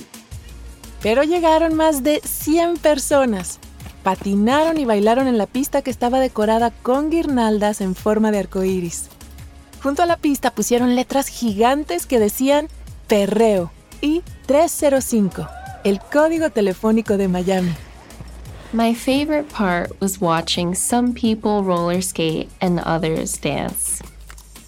Pero 1.01 1.23
llegaron 1.23 1.73
más 1.73 2.03
de 2.03 2.21
100 2.23 2.77
personas. 2.77 3.57
Patinaron 4.03 4.77
y 4.77 4.85
bailaron 4.85 5.27
en 5.27 5.37
la 5.37 5.47
pista 5.47 5.81
que 5.81 5.89
estaba 5.89 6.19
decorada 6.19 6.71
con 6.83 7.09
guirnaldas 7.09 7.81
en 7.81 7.95
forma 7.95 8.31
de 8.31 8.39
arcoíris. 8.39 9.09
Junto 9.81 10.03
a 10.03 10.05
la 10.05 10.17
pista 10.17 10.51
pusieron 10.51 10.95
letras 10.95 11.27
gigantes 11.27 12.05
que 12.05 12.19
decían 12.19 12.67
Perreo 13.07 13.71
y 14.01 14.21
305, 14.45 15.47
el 15.83 15.99
código 15.99 16.49
telefónico 16.49 17.17
de 17.17 17.27
Miami. 17.27 17.73
My 18.73 18.93
favorite 18.93 19.49
part 19.49 19.99
was 19.99 20.21
watching 20.21 20.75
some 20.75 21.13
people 21.13 21.63
roller 21.63 22.01
skate 22.01 22.49
and 22.61 22.79
others 22.79 23.37
dance. 23.39 24.01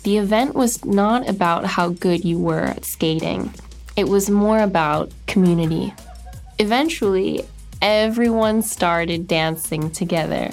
The 0.03 0.17
event 0.17 0.53
was 0.53 0.83
not 0.83 1.29
about 1.29 1.65
how 1.65 1.89
good 1.89 2.25
you 2.25 2.37
were 2.37 2.65
at 2.65 2.83
skating, 2.83 3.53
it 3.95 4.09
was 4.09 4.29
more 4.29 4.59
about 4.59 5.11
community. 5.27 5.93
Eventually, 6.59 7.45
everyone 7.81 8.61
started 8.61 9.27
dancing 9.27 9.91
together. 9.91 10.49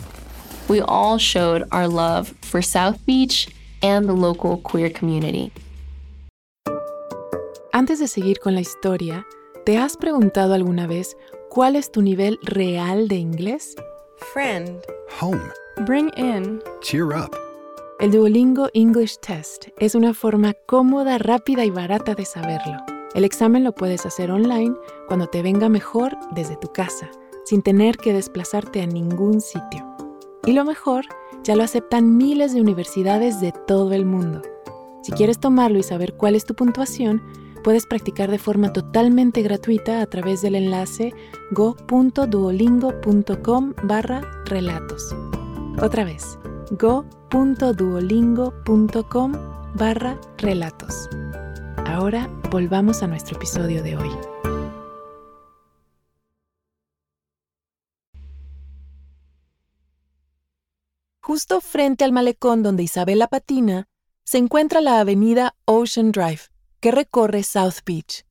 We 0.68 0.80
all 0.80 1.18
showed 1.18 1.64
our 1.72 1.88
love 1.88 2.32
for 2.42 2.62
South 2.62 3.04
Beach 3.06 3.48
and 3.82 4.08
the 4.08 4.12
local 4.12 4.58
queer 4.58 4.88
community. 4.88 5.52
Antes 7.72 7.98
de 7.98 8.06
seguir 8.06 8.38
con 8.40 8.54
la 8.54 8.60
historia, 8.60 9.24
¿te 9.64 9.78
has 9.78 9.96
preguntado 9.96 10.54
alguna 10.54 10.86
vez 10.86 11.16
cuál 11.50 11.74
es 11.74 11.90
tu 11.90 12.02
nivel 12.02 12.38
real 12.44 13.08
de 13.08 13.16
inglés? 13.16 13.74
Friend. 14.32 14.80
Home. 15.20 15.52
Bring 15.86 16.10
in. 16.10 16.62
Cheer 16.82 17.12
up. 17.14 17.49
El 18.00 18.10
Duolingo 18.12 18.68
English 18.72 19.18
Test 19.18 19.66
es 19.78 19.94
una 19.94 20.14
forma 20.14 20.54
cómoda, 20.64 21.18
rápida 21.18 21.66
y 21.66 21.70
barata 21.70 22.14
de 22.14 22.24
saberlo. 22.24 22.78
El 23.14 23.24
examen 23.24 23.62
lo 23.62 23.74
puedes 23.74 24.06
hacer 24.06 24.30
online 24.30 24.74
cuando 25.06 25.26
te 25.26 25.42
venga 25.42 25.68
mejor 25.68 26.16
desde 26.34 26.56
tu 26.56 26.72
casa, 26.72 27.10
sin 27.44 27.60
tener 27.60 27.98
que 27.98 28.14
desplazarte 28.14 28.80
a 28.80 28.86
ningún 28.86 29.42
sitio. 29.42 29.84
Y 30.46 30.54
lo 30.54 30.64
mejor, 30.64 31.04
ya 31.44 31.56
lo 31.56 31.62
aceptan 31.62 32.16
miles 32.16 32.54
de 32.54 32.62
universidades 32.62 33.38
de 33.38 33.52
todo 33.66 33.92
el 33.92 34.06
mundo. 34.06 34.40
Si 35.02 35.12
quieres 35.12 35.38
tomarlo 35.38 35.78
y 35.78 35.82
saber 35.82 36.14
cuál 36.14 36.36
es 36.36 36.46
tu 36.46 36.54
puntuación, 36.54 37.22
puedes 37.62 37.84
practicar 37.84 38.30
de 38.30 38.38
forma 38.38 38.72
totalmente 38.72 39.42
gratuita 39.42 40.00
a 40.00 40.06
través 40.06 40.40
del 40.40 40.54
enlace 40.54 41.12
go.duolingo.com 41.50 43.74
barra 43.82 44.22
relatos. 44.46 45.14
Otra 45.82 46.04
vez, 46.04 46.38
go.duolingo.com 46.70 47.19
barra 49.74 50.20
relatos. 50.38 51.08
Ahora 51.86 52.28
volvamos 52.50 53.02
a 53.02 53.06
nuestro 53.06 53.36
episodio 53.36 53.82
de 53.82 53.96
hoy. 53.96 54.10
Justo 61.22 61.60
frente 61.60 62.02
al 62.02 62.10
malecón 62.10 62.64
donde 62.64 62.82
Isabela 62.82 63.28
patina, 63.28 63.86
se 64.24 64.38
encuentra 64.38 64.80
la 64.80 64.98
avenida 64.98 65.54
Ocean 65.64 66.10
Drive, 66.10 66.50
que 66.80 66.90
recorre 66.90 67.44
South 67.44 67.84
Beach. 67.86 68.24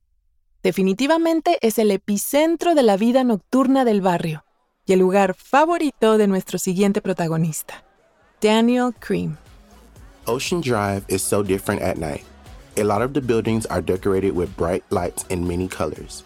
Definitivamente 0.62 1.58
es 1.62 1.78
el 1.78 1.90
epicentro 1.90 2.74
de 2.74 2.82
la 2.82 2.98
vida 2.98 3.24
nocturna 3.24 3.86
del 3.86 4.02
barrio 4.02 4.44
y 4.84 4.92
el 4.92 4.98
lugar 5.00 5.34
favorito 5.34 6.18
de 6.18 6.26
nuestro 6.26 6.58
siguiente 6.58 7.00
protagonista, 7.00 7.84
Daniel 8.40 8.92
Cream. 9.00 9.36
Ocean 10.26 10.62
Drive 10.62 11.04
is 11.08 11.22
so 11.22 11.42
different 11.42 11.82
at 11.82 11.98
night. 11.98 12.24
A 12.78 12.82
lot 12.82 13.02
of 13.02 13.12
the 13.12 13.20
buildings 13.20 13.66
are 13.66 13.82
decorated 13.82 14.34
with 14.34 14.56
bright 14.56 14.82
lights 14.88 15.26
in 15.28 15.46
many 15.46 15.68
colors. 15.68 16.24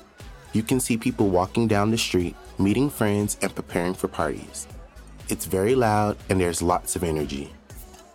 You 0.52 0.62
can 0.62 0.78
see 0.78 0.96
people 0.96 1.28
walking 1.28 1.66
down 1.66 1.90
the 1.90 1.98
street, 1.98 2.36
meeting 2.56 2.88
friends, 2.88 3.36
and 3.42 3.52
preparing 3.52 3.94
for 3.94 4.06
parties. 4.06 4.68
It's 5.28 5.46
very 5.46 5.74
loud 5.74 6.16
and 6.30 6.40
there's 6.40 6.62
lots 6.62 6.94
of 6.94 7.02
energy. 7.02 7.52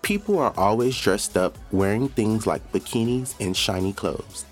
People 0.01 0.39
are 0.39 0.53
always 0.56 0.98
dressed 0.98 1.36
up, 1.36 1.58
wearing 1.74 2.08
things 2.08 2.48
like 2.48 2.72
bikinis 2.72 3.36
and 3.41 3.56
shiny 3.56 3.91
clothes. 3.91 4.46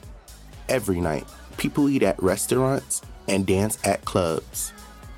Every 0.67 0.99
night, 0.99 1.25
people 1.55 1.87
eat 1.87 2.03
at 2.03 2.21
restaurants 2.21 3.01
and 3.29 3.47
dance 3.47 3.77
at 3.85 4.03
clubs. 4.03 4.73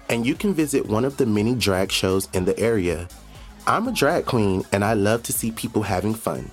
And 0.08 0.24
you 0.24 0.36
can 0.36 0.54
visit 0.54 0.86
one 0.86 1.04
of 1.04 1.18
the 1.18 1.26
many 1.26 1.56
drag 1.56 1.92
shows 1.92 2.30
in 2.34 2.46
the 2.46 2.58
area. 2.60 3.08
I'm 3.70 3.88
a 3.88 3.92
drag 3.92 4.26
queen 4.26 4.64
and 4.72 4.84
I 4.84 4.96
love 4.96 5.22
to 5.24 5.32
see 5.32 5.52
people 5.52 5.84
having 5.84 6.16
fun. 6.16 6.50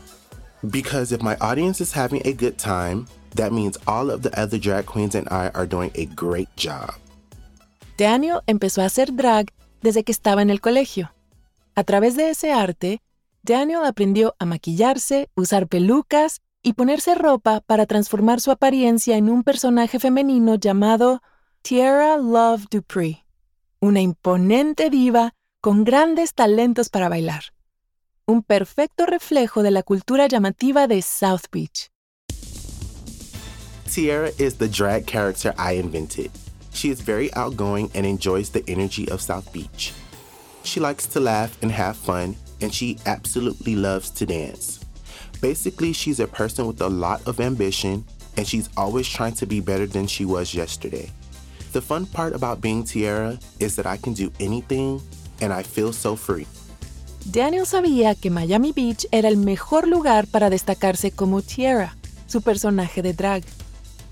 Because 0.68 1.12
if 1.12 1.22
my 1.22 1.34
audience 1.40 1.80
is 1.80 1.90
having 1.94 2.20
a 2.26 2.34
good 2.34 2.58
time, 2.58 3.06
that 3.36 3.52
means 3.52 3.78
all 3.86 4.10
of 4.10 4.20
the 4.20 4.30
other 4.38 4.58
drag 4.58 4.84
queens 4.84 5.14
and 5.14 5.26
I 5.30 5.48
are 5.54 5.66
doing 5.66 5.90
a 5.94 6.04
great 6.14 6.50
job. 6.56 6.92
Daniel 7.96 8.42
empezó 8.46 8.82
a 8.82 8.84
hacer 8.84 9.16
drag 9.16 9.50
desde 9.80 10.04
que 10.04 10.12
estaba 10.12 10.42
en 10.42 10.50
el 10.50 10.60
colegio. 10.60 11.10
A 11.74 11.84
través 11.84 12.16
de 12.16 12.28
ese 12.28 12.52
arte, 12.52 13.00
Daniel 13.42 13.86
aprendió 13.86 14.34
a 14.38 14.44
maquillarse, 14.44 15.30
usar 15.34 15.68
pelucas 15.68 16.42
y 16.62 16.74
ponerse 16.74 17.14
ropa 17.14 17.62
para 17.62 17.86
transformar 17.86 18.42
su 18.42 18.50
apariencia 18.50 19.16
en 19.16 19.30
un 19.30 19.42
personaje 19.42 19.98
femenino 19.98 20.56
llamado 20.56 21.22
Tierra 21.62 22.18
Love 22.18 22.66
Dupree, 22.70 23.24
una 23.80 24.02
imponente 24.02 24.90
diva 24.90 25.32
con 25.66 25.82
grandes 25.82 26.32
talentos 26.32 26.88
para 26.90 27.08
bailar. 27.08 27.52
Un 28.24 28.44
perfecto 28.44 29.04
reflejo 29.04 29.64
de 29.64 29.72
la 29.72 29.82
cultura 29.82 30.28
llamativa 30.28 30.86
de 30.86 31.02
South 31.02 31.50
Beach. 31.50 31.90
Tiara 33.92 34.30
is 34.38 34.58
the 34.58 34.68
drag 34.68 35.06
character 35.06 35.52
I 35.58 35.72
invented. 35.72 36.30
She 36.72 36.90
is 36.90 37.00
very 37.00 37.34
outgoing 37.34 37.90
and 37.96 38.06
enjoys 38.06 38.50
the 38.50 38.62
energy 38.68 39.10
of 39.10 39.20
South 39.20 39.52
Beach. 39.52 39.92
She 40.62 40.78
likes 40.78 41.04
to 41.08 41.18
laugh 41.18 41.60
and 41.60 41.72
have 41.72 41.96
fun, 41.96 42.36
and 42.60 42.72
she 42.72 42.98
absolutely 43.04 43.74
loves 43.74 44.10
to 44.10 44.24
dance. 44.24 44.78
Basically, 45.40 45.92
she's 45.92 46.20
a 46.20 46.28
person 46.28 46.68
with 46.68 46.80
a 46.80 46.88
lot 46.88 47.26
of 47.26 47.40
ambition, 47.40 48.04
and 48.36 48.46
she's 48.46 48.70
always 48.76 49.08
trying 49.08 49.34
to 49.34 49.46
be 49.46 49.58
better 49.58 49.88
than 49.88 50.06
she 50.06 50.24
was 50.24 50.54
yesterday. 50.54 51.10
The 51.72 51.82
fun 51.82 52.06
part 52.06 52.36
about 52.36 52.60
being 52.60 52.84
Tiara 52.84 53.40
is 53.58 53.74
that 53.74 53.86
I 53.86 53.96
can 53.96 54.14
do 54.14 54.30
anything, 54.38 55.02
and 55.40 55.52
I 55.52 55.62
feel 55.62 55.92
so 55.92 56.16
free. 56.16 56.46
Daniel 57.24 57.66
sabía 57.66 58.14
que 58.14 58.30
Miami 58.30 58.72
Beach 58.72 59.06
era 59.10 59.28
el 59.28 59.36
mejor 59.36 59.88
lugar 59.88 60.26
para 60.28 60.48
destacarse 60.48 61.10
como 61.10 61.42
Tiara, 61.42 61.96
su 62.26 62.40
personaje 62.40 63.02
de 63.02 63.12
drag. 63.12 63.42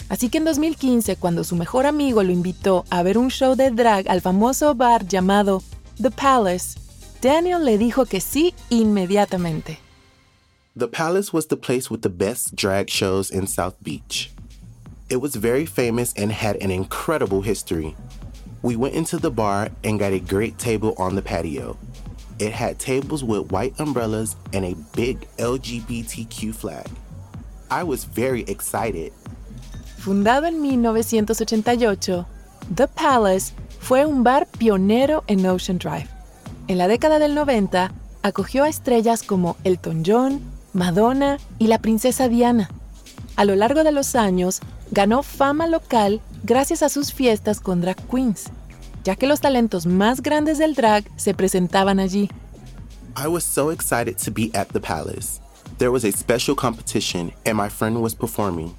Así 0.08 0.28
que 0.28 0.38
en 0.38 0.44
2015, 0.44 1.16
cuando 1.16 1.44
su 1.44 1.56
mejor 1.56 1.86
amigo 1.86 2.22
lo 2.22 2.32
invitó 2.32 2.84
a 2.90 3.02
ver 3.02 3.16
un 3.16 3.30
show 3.30 3.54
de 3.54 3.70
drag 3.70 4.08
al 4.08 4.20
famoso 4.20 4.74
bar 4.74 5.06
llamado 5.06 5.62
The 6.00 6.10
Palace, 6.10 6.78
Daniel 7.22 7.64
le 7.64 7.78
dijo 7.78 8.04
que 8.04 8.20
sí 8.20 8.52
inmediatamente. 8.68 9.78
The 10.76 10.88
Palace 10.88 11.32
was 11.32 11.46
the 11.46 11.56
place 11.56 11.88
with 11.88 12.00
the 12.00 12.08
best 12.08 12.56
drag 12.56 12.90
shows 12.90 13.30
in 13.30 13.46
South 13.46 13.76
Beach. 13.80 14.32
It 15.08 15.20
was 15.20 15.36
very 15.36 15.66
famous 15.66 16.12
and 16.16 16.32
had 16.32 16.56
an 16.60 16.72
incredible 16.72 17.42
history. 17.42 17.94
We 18.64 18.76
went 18.76 18.94
into 18.94 19.18
the 19.18 19.30
bar 19.30 19.68
and 19.84 20.00
got 20.00 20.14
a 20.14 20.18
great 20.18 20.56
table 20.56 20.94
on 20.96 21.16
the 21.16 21.20
patio. 21.20 21.76
It 22.38 22.50
had 22.50 22.78
tables 22.78 23.22
with 23.22 23.52
white 23.52 23.78
umbrellas 23.78 24.36
and 24.54 24.64
a 24.64 24.74
big 24.96 25.28
LGBTQ 25.36 26.54
flag. 26.54 26.86
I 27.70 27.82
was 27.82 28.06
very 28.06 28.40
excited. 28.48 29.12
Fundado 29.98 30.46
en 30.46 30.62
1988, 30.62 32.24
The 32.74 32.88
Palace 32.88 33.52
fue 33.80 34.06
un 34.06 34.24
bar 34.24 34.46
pionero 34.46 35.24
en 35.28 35.44
Ocean 35.44 35.76
Drive. 35.76 36.08
En 36.66 36.78
la 36.78 36.88
década 36.88 37.18
del 37.18 37.34
90, 37.34 37.92
acogió 38.22 38.64
a 38.64 38.70
estrellas 38.70 39.22
como 39.22 39.58
Elton 39.64 40.04
John, 40.06 40.40
Madonna 40.72 41.36
y 41.58 41.66
la 41.66 41.80
princesa 41.80 42.28
Diana. 42.28 42.70
A 43.36 43.44
lo 43.44 43.56
largo 43.56 43.84
de 43.84 43.92
los 43.92 44.16
años, 44.16 44.60
ganó 44.90 45.22
fama 45.22 45.66
local 45.66 46.22
gracias 46.44 46.82
a 46.82 46.90
sus 46.90 47.12
fiestas 47.12 47.58
con 47.58 47.80
drag 47.80 47.96
queens, 48.08 48.50
ya 49.02 49.16
que 49.16 49.26
los 49.26 49.40
talentos 49.40 49.86
más 49.86 50.22
grandes 50.22 50.58
del 50.58 50.74
drag 50.74 51.04
se 51.16 51.32
presentaban 51.34 51.98
allí. 51.98 52.30
I 53.16 53.28
was 53.28 53.44
so 53.44 53.70
excited 53.70 54.18
to 54.18 54.30
be 54.30 54.50
at 54.54 54.68
the 54.68 54.80
palace. 54.80 55.40
There 55.78 55.90
was 55.90 56.04
a 56.04 56.12
special 56.12 56.54
competition 56.54 57.32
and 57.46 57.56
my 57.56 57.68
friend 57.68 58.02
was 58.02 58.14
performing. 58.14 58.74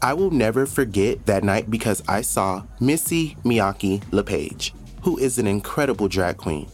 I 0.00 0.14
will 0.14 0.30
never 0.30 0.66
forget 0.66 1.26
that 1.26 1.44
night 1.44 1.70
because 1.70 2.02
I 2.08 2.22
saw 2.22 2.62
Missy 2.80 3.36
Miyake 3.44 4.02
LePage, 4.10 4.72
who 5.02 5.18
is 5.18 5.38
an 5.38 5.46
incredible 5.46 6.08
drag 6.08 6.38
queen. 6.38 6.68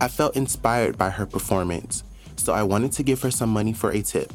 I 0.00 0.08
felt 0.08 0.36
inspired 0.36 0.98
by 0.98 1.10
her 1.10 1.26
performance, 1.26 2.04
so 2.36 2.52
I 2.52 2.62
wanted 2.62 2.92
to 2.92 3.02
give 3.02 3.22
her 3.22 3.30
some 3.30 3.50
money 3.50 3.72
for 3.72 3.90
a 3.90 4.02
tip. 4.02 4.32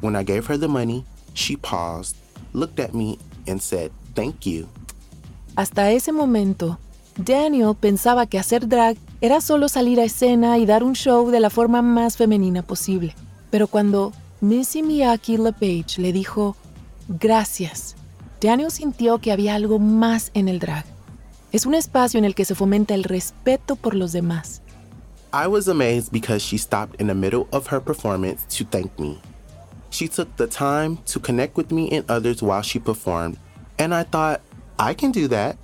When 0.00 0.16
I 0.16 0.24
gave 0.24 0.46
her 0.46 0.56
the 0.56 0.68
money, 0.68 1.04
she 1.32 1.56
paused, 1.56 2.16
looked 2.52 2.80
at 2.80 2.94
me, 2.94 3.18
and 3.46 3.62
said, 3.62 3.92
Thank 4.14 4.44
you. 4.44 4.68
Hasta 5.60 5.90
ese 5.90 6.10
momento, 6.10 6.78
Daniel 7.18 7.76
pensaba 7.78 8.24
que 8.24 8.38
hacer 8.38 8.66
drag 8.66 8.96
era 9.20 9.42
solo 9.42 9.68
salir 9.68 10.00
a 10.00 10.04
escena 10.04 10.56
y 10.56 10.64
dar 10.64 10.82
un 10.82 10.94
show 10.94 11.30
de 11.30 11.38
la 11.38 11.50
forma 11.50 11.82
más 11.82 12.16
femenina 12.16 12.62
posible. 12.62 13.14
Pero 13.50 13.66
cuando 13.68 14.14
Missy 14.40 14.82
Miyake 14.82 15.36
LePage 15.36 15.98
le 15.98 16.14
dijo, 16.14 16.56
Gracias, 17.08 17.94
Daniel 18.40 18.70
sintió 18.70 19.18
que 19.18 19.32
había 19.32 19.54
algo 19.54 19.78
más 19.78 20.30
en 20.32 20.48
el 20.48 20.60
drag. 20.60 20.86
Es 21.52 21.66
un 21.66 21.74
espacio 21.74 22.16
en 22.16 22.24
el 22.24 22.34
que 22.34 22.46
se 22.46 22.54
fomenta 22.54 22.94
el 22.94 23.04
respeto 23.04 23.76
por 23.76 23.94
los 23.94 24.12
demás. 24.12 24.62
I 25.34 25.46
was 25.46 25.68
amazed 25.68 26.10
because 26.10 26.42
she 26.42 26.56
stopped 26.56 26.98
in 26.98 27.06
the 27.06 27.14
middle 27.14 27.48
of 27.52 27.70
her 27.70 27.82
performance 27.82 28.46
to 28.56 28.64
thank 28.64 28.98
me. 28.98 29.18
She 29.90 30.08
took 30.08 30.34
the 30.38 30.46
time 30.46 30.96
to 31.12 31.20
connect 31.20 31.58
with 31.58 31.70
me 31.70 31.90
and 31.94 32.10
others 32.10 32.42
while 32.42 32.62
she 32.62 32.78
performed, 32.78 33.36
and 33.78 33.94
I 33.94 34.04
thought, 34.04 34.40
I 34.80 34.94
can 34.94 35.12
do 35.12 35.28
that. 35.28 35.58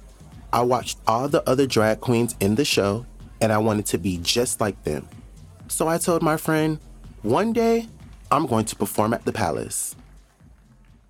I 0.53 0.61
watched 0.61 0.99
all 1.07 1.27
the 1.27 1.43
other 1.49 1.67
drag 1.67 2.01
queens 2.01 2.37
in 2.39 2.55
the 2.55 2.67
show, 2.67 3.07
and 3.41 3.51
I 3.51 3.57
wanted 3.57 3.87
to 3.87 3.99
be 3.99 4.19
just 4.23 4.61
like 4.61 4.77
them. 4.85 5.09
So 5.69 5.89
I 5.89 5.97
told 5.97 6.23
my 6.23 6.37
friend, 6.37 6.79
one 7.23 7.55
day, 7.55 7.89
I'm 8.31 8.47
going 8.47 8.67
to 8.67 8.77
perform 8.77 9.15
at 9.15 9.25
the 9.25 9.33
palace. 9.33 9.97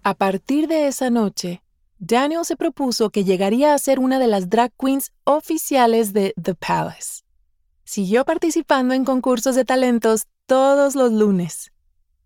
A 0.04 0.14
partir 0.14 0.68
de 0.68 0.86
esa 0.86 1.10
noche, 1.10 1.62
Daniel 1.98 2.44
se 2.44 2.54
propuso 2.54 3.10
que 3.10 3.24
llegaría 3.24 3.74
a 3.74 3.78
ser 3.78 3.98
una 3.98 4.20
de 4.20 4.28
las 4.28 4.48
drag 4.48 4.72
queens 4.78 5.10
oficiales 5.24 6.12
de 6.12 6.32
The 6.40 6.54
Palace. 6.54 7.24
Siguió 7.82 8.24
participando 8.24 8.94
en 8.94 9.04
concursos 9.04 9.56
de 9.56 9.64
talentos 9.64 10.26
todos 10.46 10.94
los 10.94 11.10
lunes. 11.10 11.72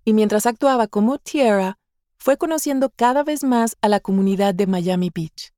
Y 0.04 0.12
mientras 0.12 0.44
actuaba 0.44 0.88
como 0.88 1.16
Tiara, 1.16 1.78
fue 2.18 2.36
conociendo 2.36 2.90
cada 2.94 3.22
vez 3.22 3.44
más 3.44 3.78
a 3.80 3.88
la 3.88 4.00
comunidad 4.00 4.54
de 4.54 4.66
Miami 4.66 5.10
Beach. 5.14 5.54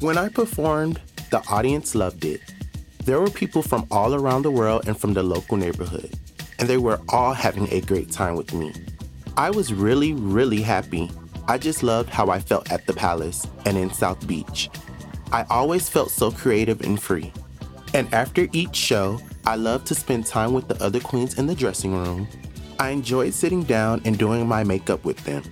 When 0.00 0.18
I 0.18 0.28
performed, 0.28 1.00
the 1.30 1.42
audience 1.48 1.94
loved 1.94 2.26
it. 2.26 2.42
There 3.04 3.18
were 3.18 3.30
people 3.30 3.62
from 3.62 3.86
all 3.90 4.14
around 4.14 4.42
the 4.42 4.50
world 4.50 4.86
and 4.86 4.96
from 4.96 5.14
the 5.14 5.22
local 5.22 5.56
neighborhood, 5.56 6.12
and 6.58 6.68
they 6.68 6.76
were 6.76 7.00
all 7.08 7.32
having 7.32 7.66
a 7.72 7.80
great 7.80 8.12
time 8.12 8.36
with 8.36 8.52
me. 8.52 8.74
I 9.38 9.48
was 9.48 9.72
really, 9.72 10.12
really 10.12 10.60
happy. 10.60 11.10
I 11.48 11.56
just 11.56 11.82
loved 11.82 12.10
how 12.10 12.28
I 12.28 12.40
felt 12.40 12.70
at 12.70 12.86
the 12.86 12.92
palace 12.92 13.46
and 13.64 13.78
in 13.78 13.90
South 13.90 14.26
Beach. 14.26 14.68
I 15.32 15.46
always 15.48 15.88
felt 15.88 16.10
so 16.10 16.30
creative 16.30 16.82
and 16.82 17.00
free. 17.00 17.32
And 17.94 18.12
after 18.12 18.48
each 18.52 18.76
show, 18.76 19.18
I 19.46 19.56
loved 19.56 19.86
to 19.86 19.94
spend 19.94 20.26
time 20.26 20.52
with 20.52 20.68
the 20.68 20.82
other 20.84 21.00
queens 21.00 21.38
in 21.38 21.46
the 21.46 21.54
dressing 21.54 21.94
room. 21.94 22.28
I 22.78 22.90
enjoyed 22.90 23.32
sitting 23.32 23.62
down 23.62 24.02
and 24.04 24.18
doing 24.18 24.46
my 24.46 24.62
makeup 24.62 25.06
with 25.06 25.24
them. 25.24 25.42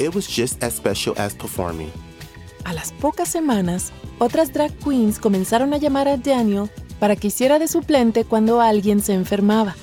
It 0.00 0.12
was 0.12 0.26
just 0.26 0.60
as 0.60 0.74
special 0.74 1.14
as 1.18 1.34
performing. 1.34 1.92
A 2.66 2.72
las 2.72 2.90
pocas 2.90 3.28
semanas, 3.28 3.92
otras 4.18 4.52
drag 4.52 4.76
queens 4.80 5.20
comenzaron 5.20 5.72
a 5.72 5.76
llamar 5.76 6.08
a 6.08 6.16
Daniel 6.16 6.68
para 6.98 7.14
que 7.14 7.28
hiciera 7.28 7.60
de 7.60 7.68
suplente 7.68 8.24
cuando 8.24 8.60
alguien 8.60 9.00
se 9.00 9.14
enfermaba. 9.14 9.76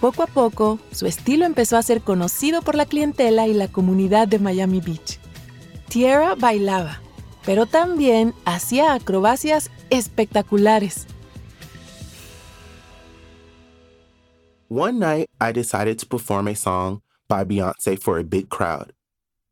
Poco 0.00 0.22
a 0.22 0.26
poco, 0.26 0.78
su 0.90 1.04
estilo 1.04 1.44
empezó 1.44 1.76
a 1.76 1.82
ser 1.82 2.00
conocido 2.00 2.62
por 2.62 2.76
la 2.76 2.86
clientela 2.86 3.46
y 3.46 3.52
la 3.52 3.68
comunidad 3.68 4.26
de 4.26 4.38
Miami 4.38 4.80
Beach. 4.80 5.18
Tierra 5.90 6.34
bailaba, 6.34 7.02
pero 7.44 7.66
también 7.66 8.32
hacía 8.46 8.94
acrobacias 8.94 9.70
espectaculares. 9.90 11.06
One 14.70 14.98
night, 14.98 15.28
I 15.42 15.52
decided 15.52 15.98
to 15.98 16.06
perform 16.06 16.48
a 16.48 16.54
song 16.54 17.02
by 17.28 17.44
Beyonce 17.44 17.98
for 18.00 18.18
a 18.18 18.24
big 18.24 18.48
crowd. 18.48 18.94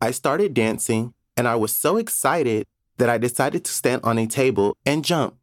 I 0.00 0.11
started 0.11 0.54
dancing, 0.54 1.12
and 1.36 1.46
I 1.46 1.56
was 1.56 1.74
so 1.74 1.96
excited 1.96 2.66
that 2.98 3.08
I 3.08 3.18
decided 3.18 3.64
to 3.64 3.72
stand 3.72 4.00
on 4.04 4.18
a 4.18 4.26
table 4.26 4.76
and 4.84 5.04
jump. 5.04 5.34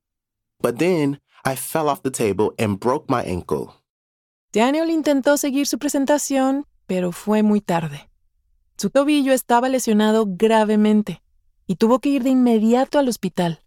But 0.62 0.78
then 0.78 1.20
I 1.46 1.56
fell 1.56 1.90
off 1.90 2.04
the 2.04 2.12
table 2.12 2.54
and 2.58 2.80
broke 2.80 3.10
my 3.10 3.24
ankle. 3.24 3.74
Daniel 4.52 4.90
intentó 4.90 5.38
seguir 5.38 5.68
su 5.68 5.78
presentación, 5.78 6.66
pero 6.88 7.12
fue 7.12 7.44
muy 7.44 7.62
tarde. 7.62 8.10
Su 8.78 8.90
tobillo 8.90 9.34
estaba 9.34 9.70
lesionado 9.70 10.26
gravemente 10.28 11.22
y 11.68 11.76
tuvo 11.76 12.00
que 12.00 12.10
ir 12.10 12.24
de 12.24 12.32
inmediato 12.32 12.98
al 12.98 13.08
hospital. 13.08 13.60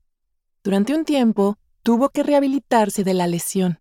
Durante 0.64 0.94
un 0.94 1.04
tiempo, 1.04 1.58
tuvo 1.82 2.08
que 2.08 2.22
rehabilitarse 2.22 3.04
de 3.04 3.14
la 3.14 3.26
lesión. 3.26 3.78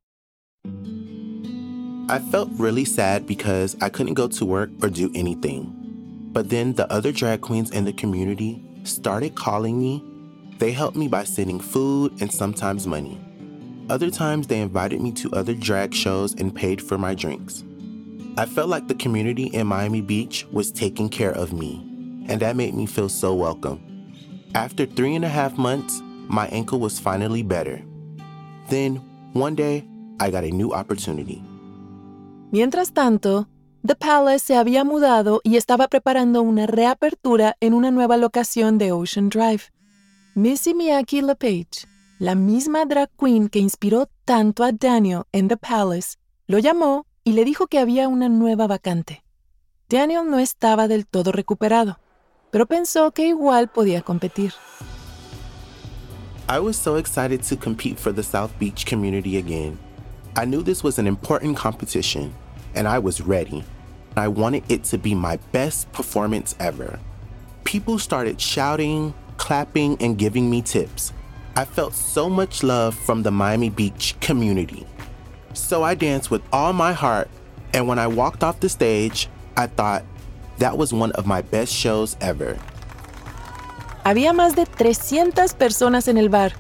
I 2.10 2.20
felt 2.30 2.50
really 2.60 2.86
sad 2.86 3.26
because 3.26 3.78
I 3.82 3.90
couldn't 3.90 4.16
go 4.16 4.28
to 4.28 4.46
work 4.46 4.70
or 4.84 4.90
do 4.90 5.10
anything. 5.16 5.81
But 6.32 6.50
then 6.50 6.74
the 6.74 6.92
other 6.92 7.12
drag 7.12 7.42
queens 7.42 7.72
in 7.72 7.86
the 7.86 7.94
community 7.94 8.64
started 8.84 9.36
calling 9.36 9.80
me. 9.80 10.04
They 10.60 10.72
helped 10.72 10.96
me 10.96 11.08
by 11.08 11.24
sending 11.26 11.60
food 11.60 12.22
and 12.22 12.32
sometimes 12.32 12.88
money. 12.88 13.20
Other 13.90 14.10
times, 14.10 14.48
they 14.48 14.62
invited 14.62 15.02
me 15.02 15.12
to 15.14 15.32
other 15.34 15.54
drag 15.54 15.94
shows 15.94 16.34
and 16.36 16.56
paid 16.56 16.82
for 16.82 16.98
my 16.98 17.14
drinks. 17.14 17.64
I 18.38 18.46
felt 18.46 18.70
like 18.70 18.88
the 18.88 18.96
community 18.96 19.48
in 19.48 19.68
Miami 19.68 20.00
Beach 20.00 20.46
was 20.52 20.72
taking 20.72 21.10
care 21.10 21.34
of 21.34 21.52
me, 21.52 21.84
and 22.30 22.40
that 22.40 22.56
made 22.56 22.74
me 22.74 22.86
feel 22.86 23.10
so 23.10 23.36
welcome. 23.36 23.84
After 24.56 24.86
three 24.86 25.16
and 25.16 25.26
a 25.26 25.30
half 25.30 25.58
months, 25.58 26.02
my 26.30 26.48
ankle 26.48 26.80
was 26.80 27.00
finally 27.00 27.44
better. 27.44 27.82
Then, 28.70 29.04
one 29.34 29.56
day, 29.56 29.86
I 30.22 30.32
got 30.32 30.46
a 30.46 30.52
new 30.52 30.72
opportunity. 30.72 31.44
Mientras 32.54 32.92
tanto, 32.92 33.48
The 33.86 33.96
Palace 33.96 34.46
se 34.46 34.56
había 34.56 34.84
mudado 34.84 35.42
y 35.44 35.58
estaba 35.58 35.88
preparando 35.88 36.44
una 36.44 36.68
reapertura 36.68 37.58
en 37.60 37.74
una 37.74 37.90
nueva 37.90 38.16
locación 38.16 38.78
de 38.78 38.92
Ocean 38.92 39.30
Drive. 39.30 39.64
Missy 40.36 40.76
Miyake 40.76 41.24
LePage, 41.24 41.88
la 42.20 42.36
misma 42.36 42.86
drag 42.86 43.10
queen 43.18 43.50
que 43.50 43.58
inspiró 43.58 44.08
tanto 44.24 44.64
a 44.64 44.72
Daniel 44.72 45.24
en 45.32 45.48
The 45.48 45.58
Palace, 45.58 46.18
lo 46.46 46.60
llamó 46.60 47.08
y 47.24 47.32
le 47.32 47.44
dijo 47.44 47.66
que 47.66 47.80
había 47.80 48.08
una 48.08 48.30
nueva 48.30 48.68
vacante. 48.68 49.24
Daniel 49.90 50.30
no 50.30 50.38
estaba 50.38 50.88
del 50.88 51.08
todo 51.08 51.32
recuperado, 51.32 52.00
pero 52.52 52.68
pensó 52.68 53.12
que 53.12 53.28
igual 53.28 53.68
podía 53.68 54.04
competir. 54.04 54.54
I 56.48 56.60
was 56.60 56.78
so 56.78 56.98
excited 56.98 57.42
to 57.50 57.58
compete 57.58 57.98
for 57.98 58.14
the 58.14 58.24
South 58.24 58.52
Beach 58.60 58.86
community 58.86 59.38
again. 59.38 59.80
I 60.38 60.46
knew 60.46 60.62
this 60.62 60.84
was 60.84 61.00
an 61.00 61.08
important 61.08 61.58
competition, 61.58 62.32
and 62.76 62.88
I 62.88 63.00
was 63.00 63.22
ready. 63.22 63.64
I 64.16 64.28
wanted 64.28 64.64
it 64.70 64.84
to 64.86 64.98
be 64.98 65.16
my 65.16 65.38
best 65.52 65.92
performance 65.92 66.56
ever. 66.60 67.00
People 67.64 68.00
started 68.00 68.42
shouting, 68.42 69.14
clapping, 69.38 69.98
and 70.02 70.18
giving 70.18 70.50
me 70.50 70.62
tips. 70.62 71.14
I 71.56 71.66
felt 71.66 71.94
so 71.94 72.30
much 72.30 72.64
love 72.64 72.96
from 72.96 73.24
the 73.24 73.32
Miami 73.32 73.70
Beach 73.70 74.16
community. 74.20 74.86
So 75.54 75.84
I 75.84 75.96
danced 75.96 76.32
with 76.32 76.42
all 76.52 76.74
my 76.74 76.94
heart, 76.94 77.30
and 77.74 77.88
when 77.88 78.00
I 78.00 78.08
walked 78.08 78.44
off 78.44 78.60
the 78.60 78.70
stage, 78.70 79.28
I 79.58 79.68
thought 79.68 80.04
that 80.60 80.78
was 80.78 80.94
one 80.94 81.12
of 81.14 81.26
my 81.26 81.42
best 81.42 81.74
shows 81.74 82.16
ever. 82.22 82.58
Había 84.04 84.34
más 84.34 84.56
de 84.56 84.66
300 84.66 85.54
personas 85.54 86.08
en 86.08 86.18
el 86.18 86.30
bar 86.30 86.54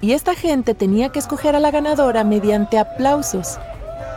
y 0.00 0.12
esta 0.12 0.34
gente 0.34 0.74
tenía 0.74 1.10
que 1.10 1.18
escoger 1.18 1.54
a 1.54 1.60
la 1.60 1.70
ganadora 1.70 2.24
mediante 2.24 2.78
aplausos. 2.78 3.58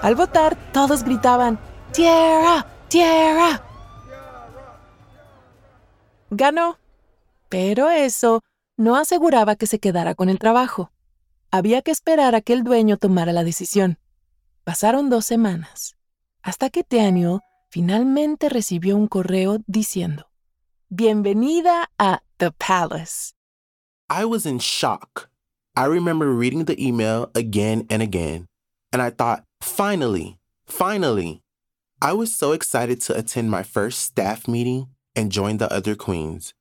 Al 0.01 0.15
votar, 0.15 0.57
todos 0.73 1.03
gritaban, 1.03 1.59
¡Tierra! 1.91 2.65
¡Tierra! 2.87 3.63
Ganó, 6.31 6.77
pero 7.49 7.89
eso 7.89 8.41
no 8.77 8.95
aseguraba 8.95 9.55
que 9.55 9.67
se 9.67 9.79
quedara 9.79 10.15
con 10.15 10.29
el 10.29 10.39
trabajo. 10.39 10.91
Había 11.51 11.81
que 11.81 11.91
esperar 11.91 12.33
a 12.33 12.41
que 12.41 12.53
el 12.53 12.63
dueño 12.63 12.97
tomara 12.97 13.33
la 13.33 13.43
decisión. 13.43 13.99
Pasaron 14.63 15.09
dos 15.09 15.25
semanas, 15.25 15.97
hasta 16.41 16.69
que 16.69 16.85
Daniel 16.89 17.39
finalmente 17.69 18.49
recibió 18.49 18.95
un 18.95 19.07
correo 19.07 19.57
diciendo, 19.67 20.27
Bienvenida 20.89 21.91
a 21.99 22.23
The 22.37 22.51
Palace. 22.51 23.33
I 24.09 24.25
was 24.25 24.45
in 24.45 24.57
shock. 24.57 25.29
I 25.75 25.85
remember 25.85 26.27
reading 26.33 26.65
the 26.65 26.75
email 26.77 27.29
again 27.35 27.85
and 27.89 28.01
again, 28.01 28.47
and 28.91 29.01
I 29.01 29.11
thought, 29.11 29.43
finally, 29.61 30.37
finally. 30.65 31.41
I 32.01 32.13
was 32.13 32.33
so 32.33 32.51
excited 32.51 33.01
to 33.01 33.17
attend 33.17 33.51
my 33.51 33.63
first 33.63 33.99
staff 33.99 34.47
meeting 34.47 34.87
and 35.15 35.31
join 35.31 35.57
the 35.57 35.71
other 35.71 35.95
queens. 35.95 36.53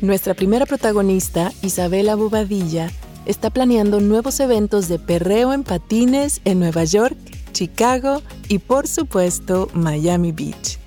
Nuestra 0.00 0.32
primera 0.32 0.64
protagonista, 0.64 1.52
Isabela 1.60 2.14
Bobadilla, 2.14 2.90
está 3.26 3.50
planeando 3.50 4.00
nuevos 4.00 4.40
eventos 4.40 4.88
de 4.88 4.98
perreo 4.98 5.52
en 5.52 5.62
patines 5.62 6.40
en 6.46 6.58
Nueva 6.58 6.84
York, 6.84 7.18
Chicago 7.52 8.22
y 8.48 8.60
por 8.60 8.88
supuesto 8.88 9.68
Miami 9.74 10.32
Beach. 10.32 10.78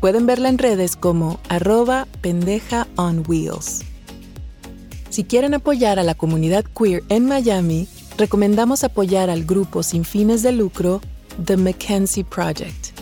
Pueden 0.00 0.26
verla 0.26 0.50
en 0.50 0.58
redes 0.58 0.94
como 0.94 1.40
arroba 1.48 2.06
pendeja 2.20 2.86
on 2.96 3.24
wheels. 3.26 3.82
Si 5.14 5.22
quieren 5.22 5.54
apoyar 5.54 6.00
a 6.00 6.02
la 6.02 6.16
comunidad 6.16 6.64
queer 6.64 7.04
en 7.08 7.26
Miami, 7.26 7.86
recomendamos 8.18 8.82
apoyar 8.82 9.30
al 9.30 9.44
grupo 9.44 9.84
sin 9.84 10.04
fines 10.04 10.42
de 10.42 10.50
lucro 10.50 11.00
The 11.44 11.56
Mackenzie 11.56 12.24
Project. 12.24 12.98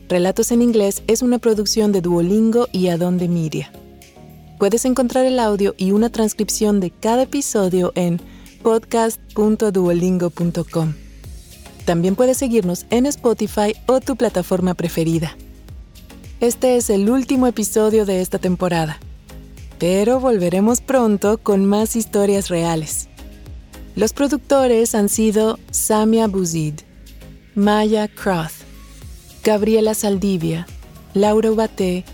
Relatos 0.09 0.51
en 0.53 0.63
Inglés 0.63 1.03
es 1.07 1.21
una 1.23 1.39
producción 1.39 1.93
de 1.93 2.01
Duolingo 2.01 2.67
y 2.73 2.89
Adonde 2.89 3.29
Media. 3.29 3.71
Puedes 4.59 4.85
encontrar 4.85 5.25
el 5.25 5.39
audio 5.39 5.77
y 5.77 5.93
una 5.93 6.11
transcripción 6.11 6.81
de 6.81 6.91
cada 6.91 7.23
episodio 7.23 7.93
en 7.95 8.21
podcast.duolingo.com. 8.63 10.95
También 11.85 12.17
puedes 12.17 12.39
seguirnos 12.39 12.87
en 12.91 13.07
Spotify 13.07 13.77
o 13.87 14.01
tu 14.01 14.17
plataforma 14.17 14.75
preferida. 14.75 15.37
Este 16.41 16.77
es 16.77 16.91
el 16.91 17.09
último 17.11 17.47
episodio 17.47 18.05
de 18.07 18.21
esta 18.21 18.39
temporada, 18.39 18.99
pero 19.79 20.19
volveremos 20.21 20.81
pronto 20.81 21.39
con 21.39 21.67
más 21.67 21.97
historias 21.97 22.49
reales. 22.49 23.09
Los 23.97 24.13
productores 24.13 24.97
han 24.97 25.09
sido 25.09 25.59
Samia 25.71 26.27
Buzid, 26.27 26.75
Maya 27.55 28.09
Croth, 28.09 28.65
Gabriela 29.45 29.95
Saldivia, 29.95 30.67
Laura 31.15 31.53
Ubaté 31.53 32.05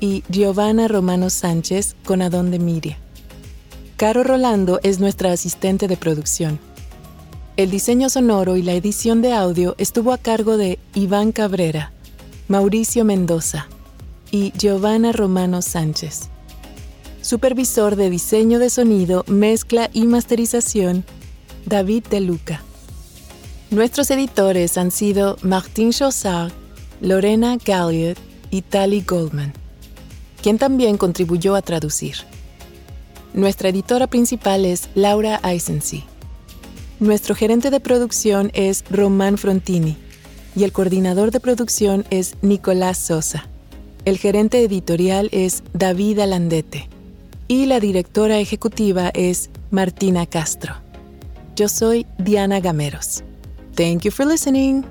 y 0.00 0.24
Giovanna 0.28 0.88
Romano 0.88 1.30
Sánchez 1.30 1.94
con 2.04 2.20
Adón 2.20 2.50
de 2.50 2.58
Miria. 2.58 2.98
Caro 3.96 4.24
Rolando 4.24 4.80
es 4.82 4.98
nuestra 4.98 5.30
asistente 5.30 5.86
de 5.86 5.96
producción. 5.96 6.58
El 7.56 7.70
diseño 7.70 8.08
sonoro 8.08 8.56
y 8.56 8.62
la 8.62 8.72
edición 8.72 9.22
de 9.22 9.32
audio 9.32 9.76
estuvo 9.78 10.12
a 10.12 10.18
cargo 10.18 10.56
de 10.56 10.80
Iván 10.94 11.30
Cabrera, 11.30 11.92
Mauricio 12.48 13.04
Mendoza 13.04 13.68
y 14.32 14.52
Giovanna 14.58 15.12
Romano 15.12 15.62
Sánchez. 15.62 16.30
Supervisor 17.24 17.96
de 17.96 18.10
diseño 18.10 18.58
de 18.58 18.68
sonido, 18.68 19.24
mezcla 19.26 19.88
y 19.94 20.06
masterización, 20.06 21.06
David 21.64 22.04
De 22.10 22.20
Luca. 22.20 22.62
Nuestros 23.70 24.10
editores 24.10 24.76
han 24.76 24.90
sido 24.90 25.38
Martín 25.40 25.90
Chaussard, 25.90 26.52
Lorena 27.00 27.56
Galliot 27.56 28.18
y 28.50 28.60
Tali 28.60 29.00
Goldman, 29.00 29.54
quien 30.42 30.58
también 30.58 30.98
contribuyó 30.98 31.54
a 31.54 31.62
traducir. 31.62 32.16
Nuestra 33.32 33.70
editora 33.70 34.06
principal 34.06 34.66
es 34.66 34.90
Laura 34.94 35.40
Eisensee. 35.42 36.04
Nuestro 37.00 37.34
gerente 37.34 37.70
de 37.70 37.80
producción 37.80 38.50
es 38.52 38.84
Román 38.90 39.38
Frontini 39.38 39.96
y 40.54 40.64
el 40.64 40.72
coordinador 40.72 41.30
de 41.30 41.40
producción 41.40 42.04
es 42.10 42.34
Nicolás 42.42 42.98
Sosa. 42.98 43.48
El 44.04 44.18
gerente 44.18 44.62
editorial 44.62 45.30
es 45.32 45.62
David 45.72 46.18
Alandete 46.18 46.90
y 47.48 47.66
la 47.66 47.80
directora 47.80 48.38
ejecutiva 48.38 49.10
es 49.14 49.50
Martina 49.70 50.26
Castro. 50.26 50.74
Yo 51.56 51.68
soy 51.68 52.06
Diana 52.18 52.60
Gameros. 52.60 53.22
Thank 53.74 54.02
you 54.02 54.10
for 54.10 54.26
listening. 54.26 54.84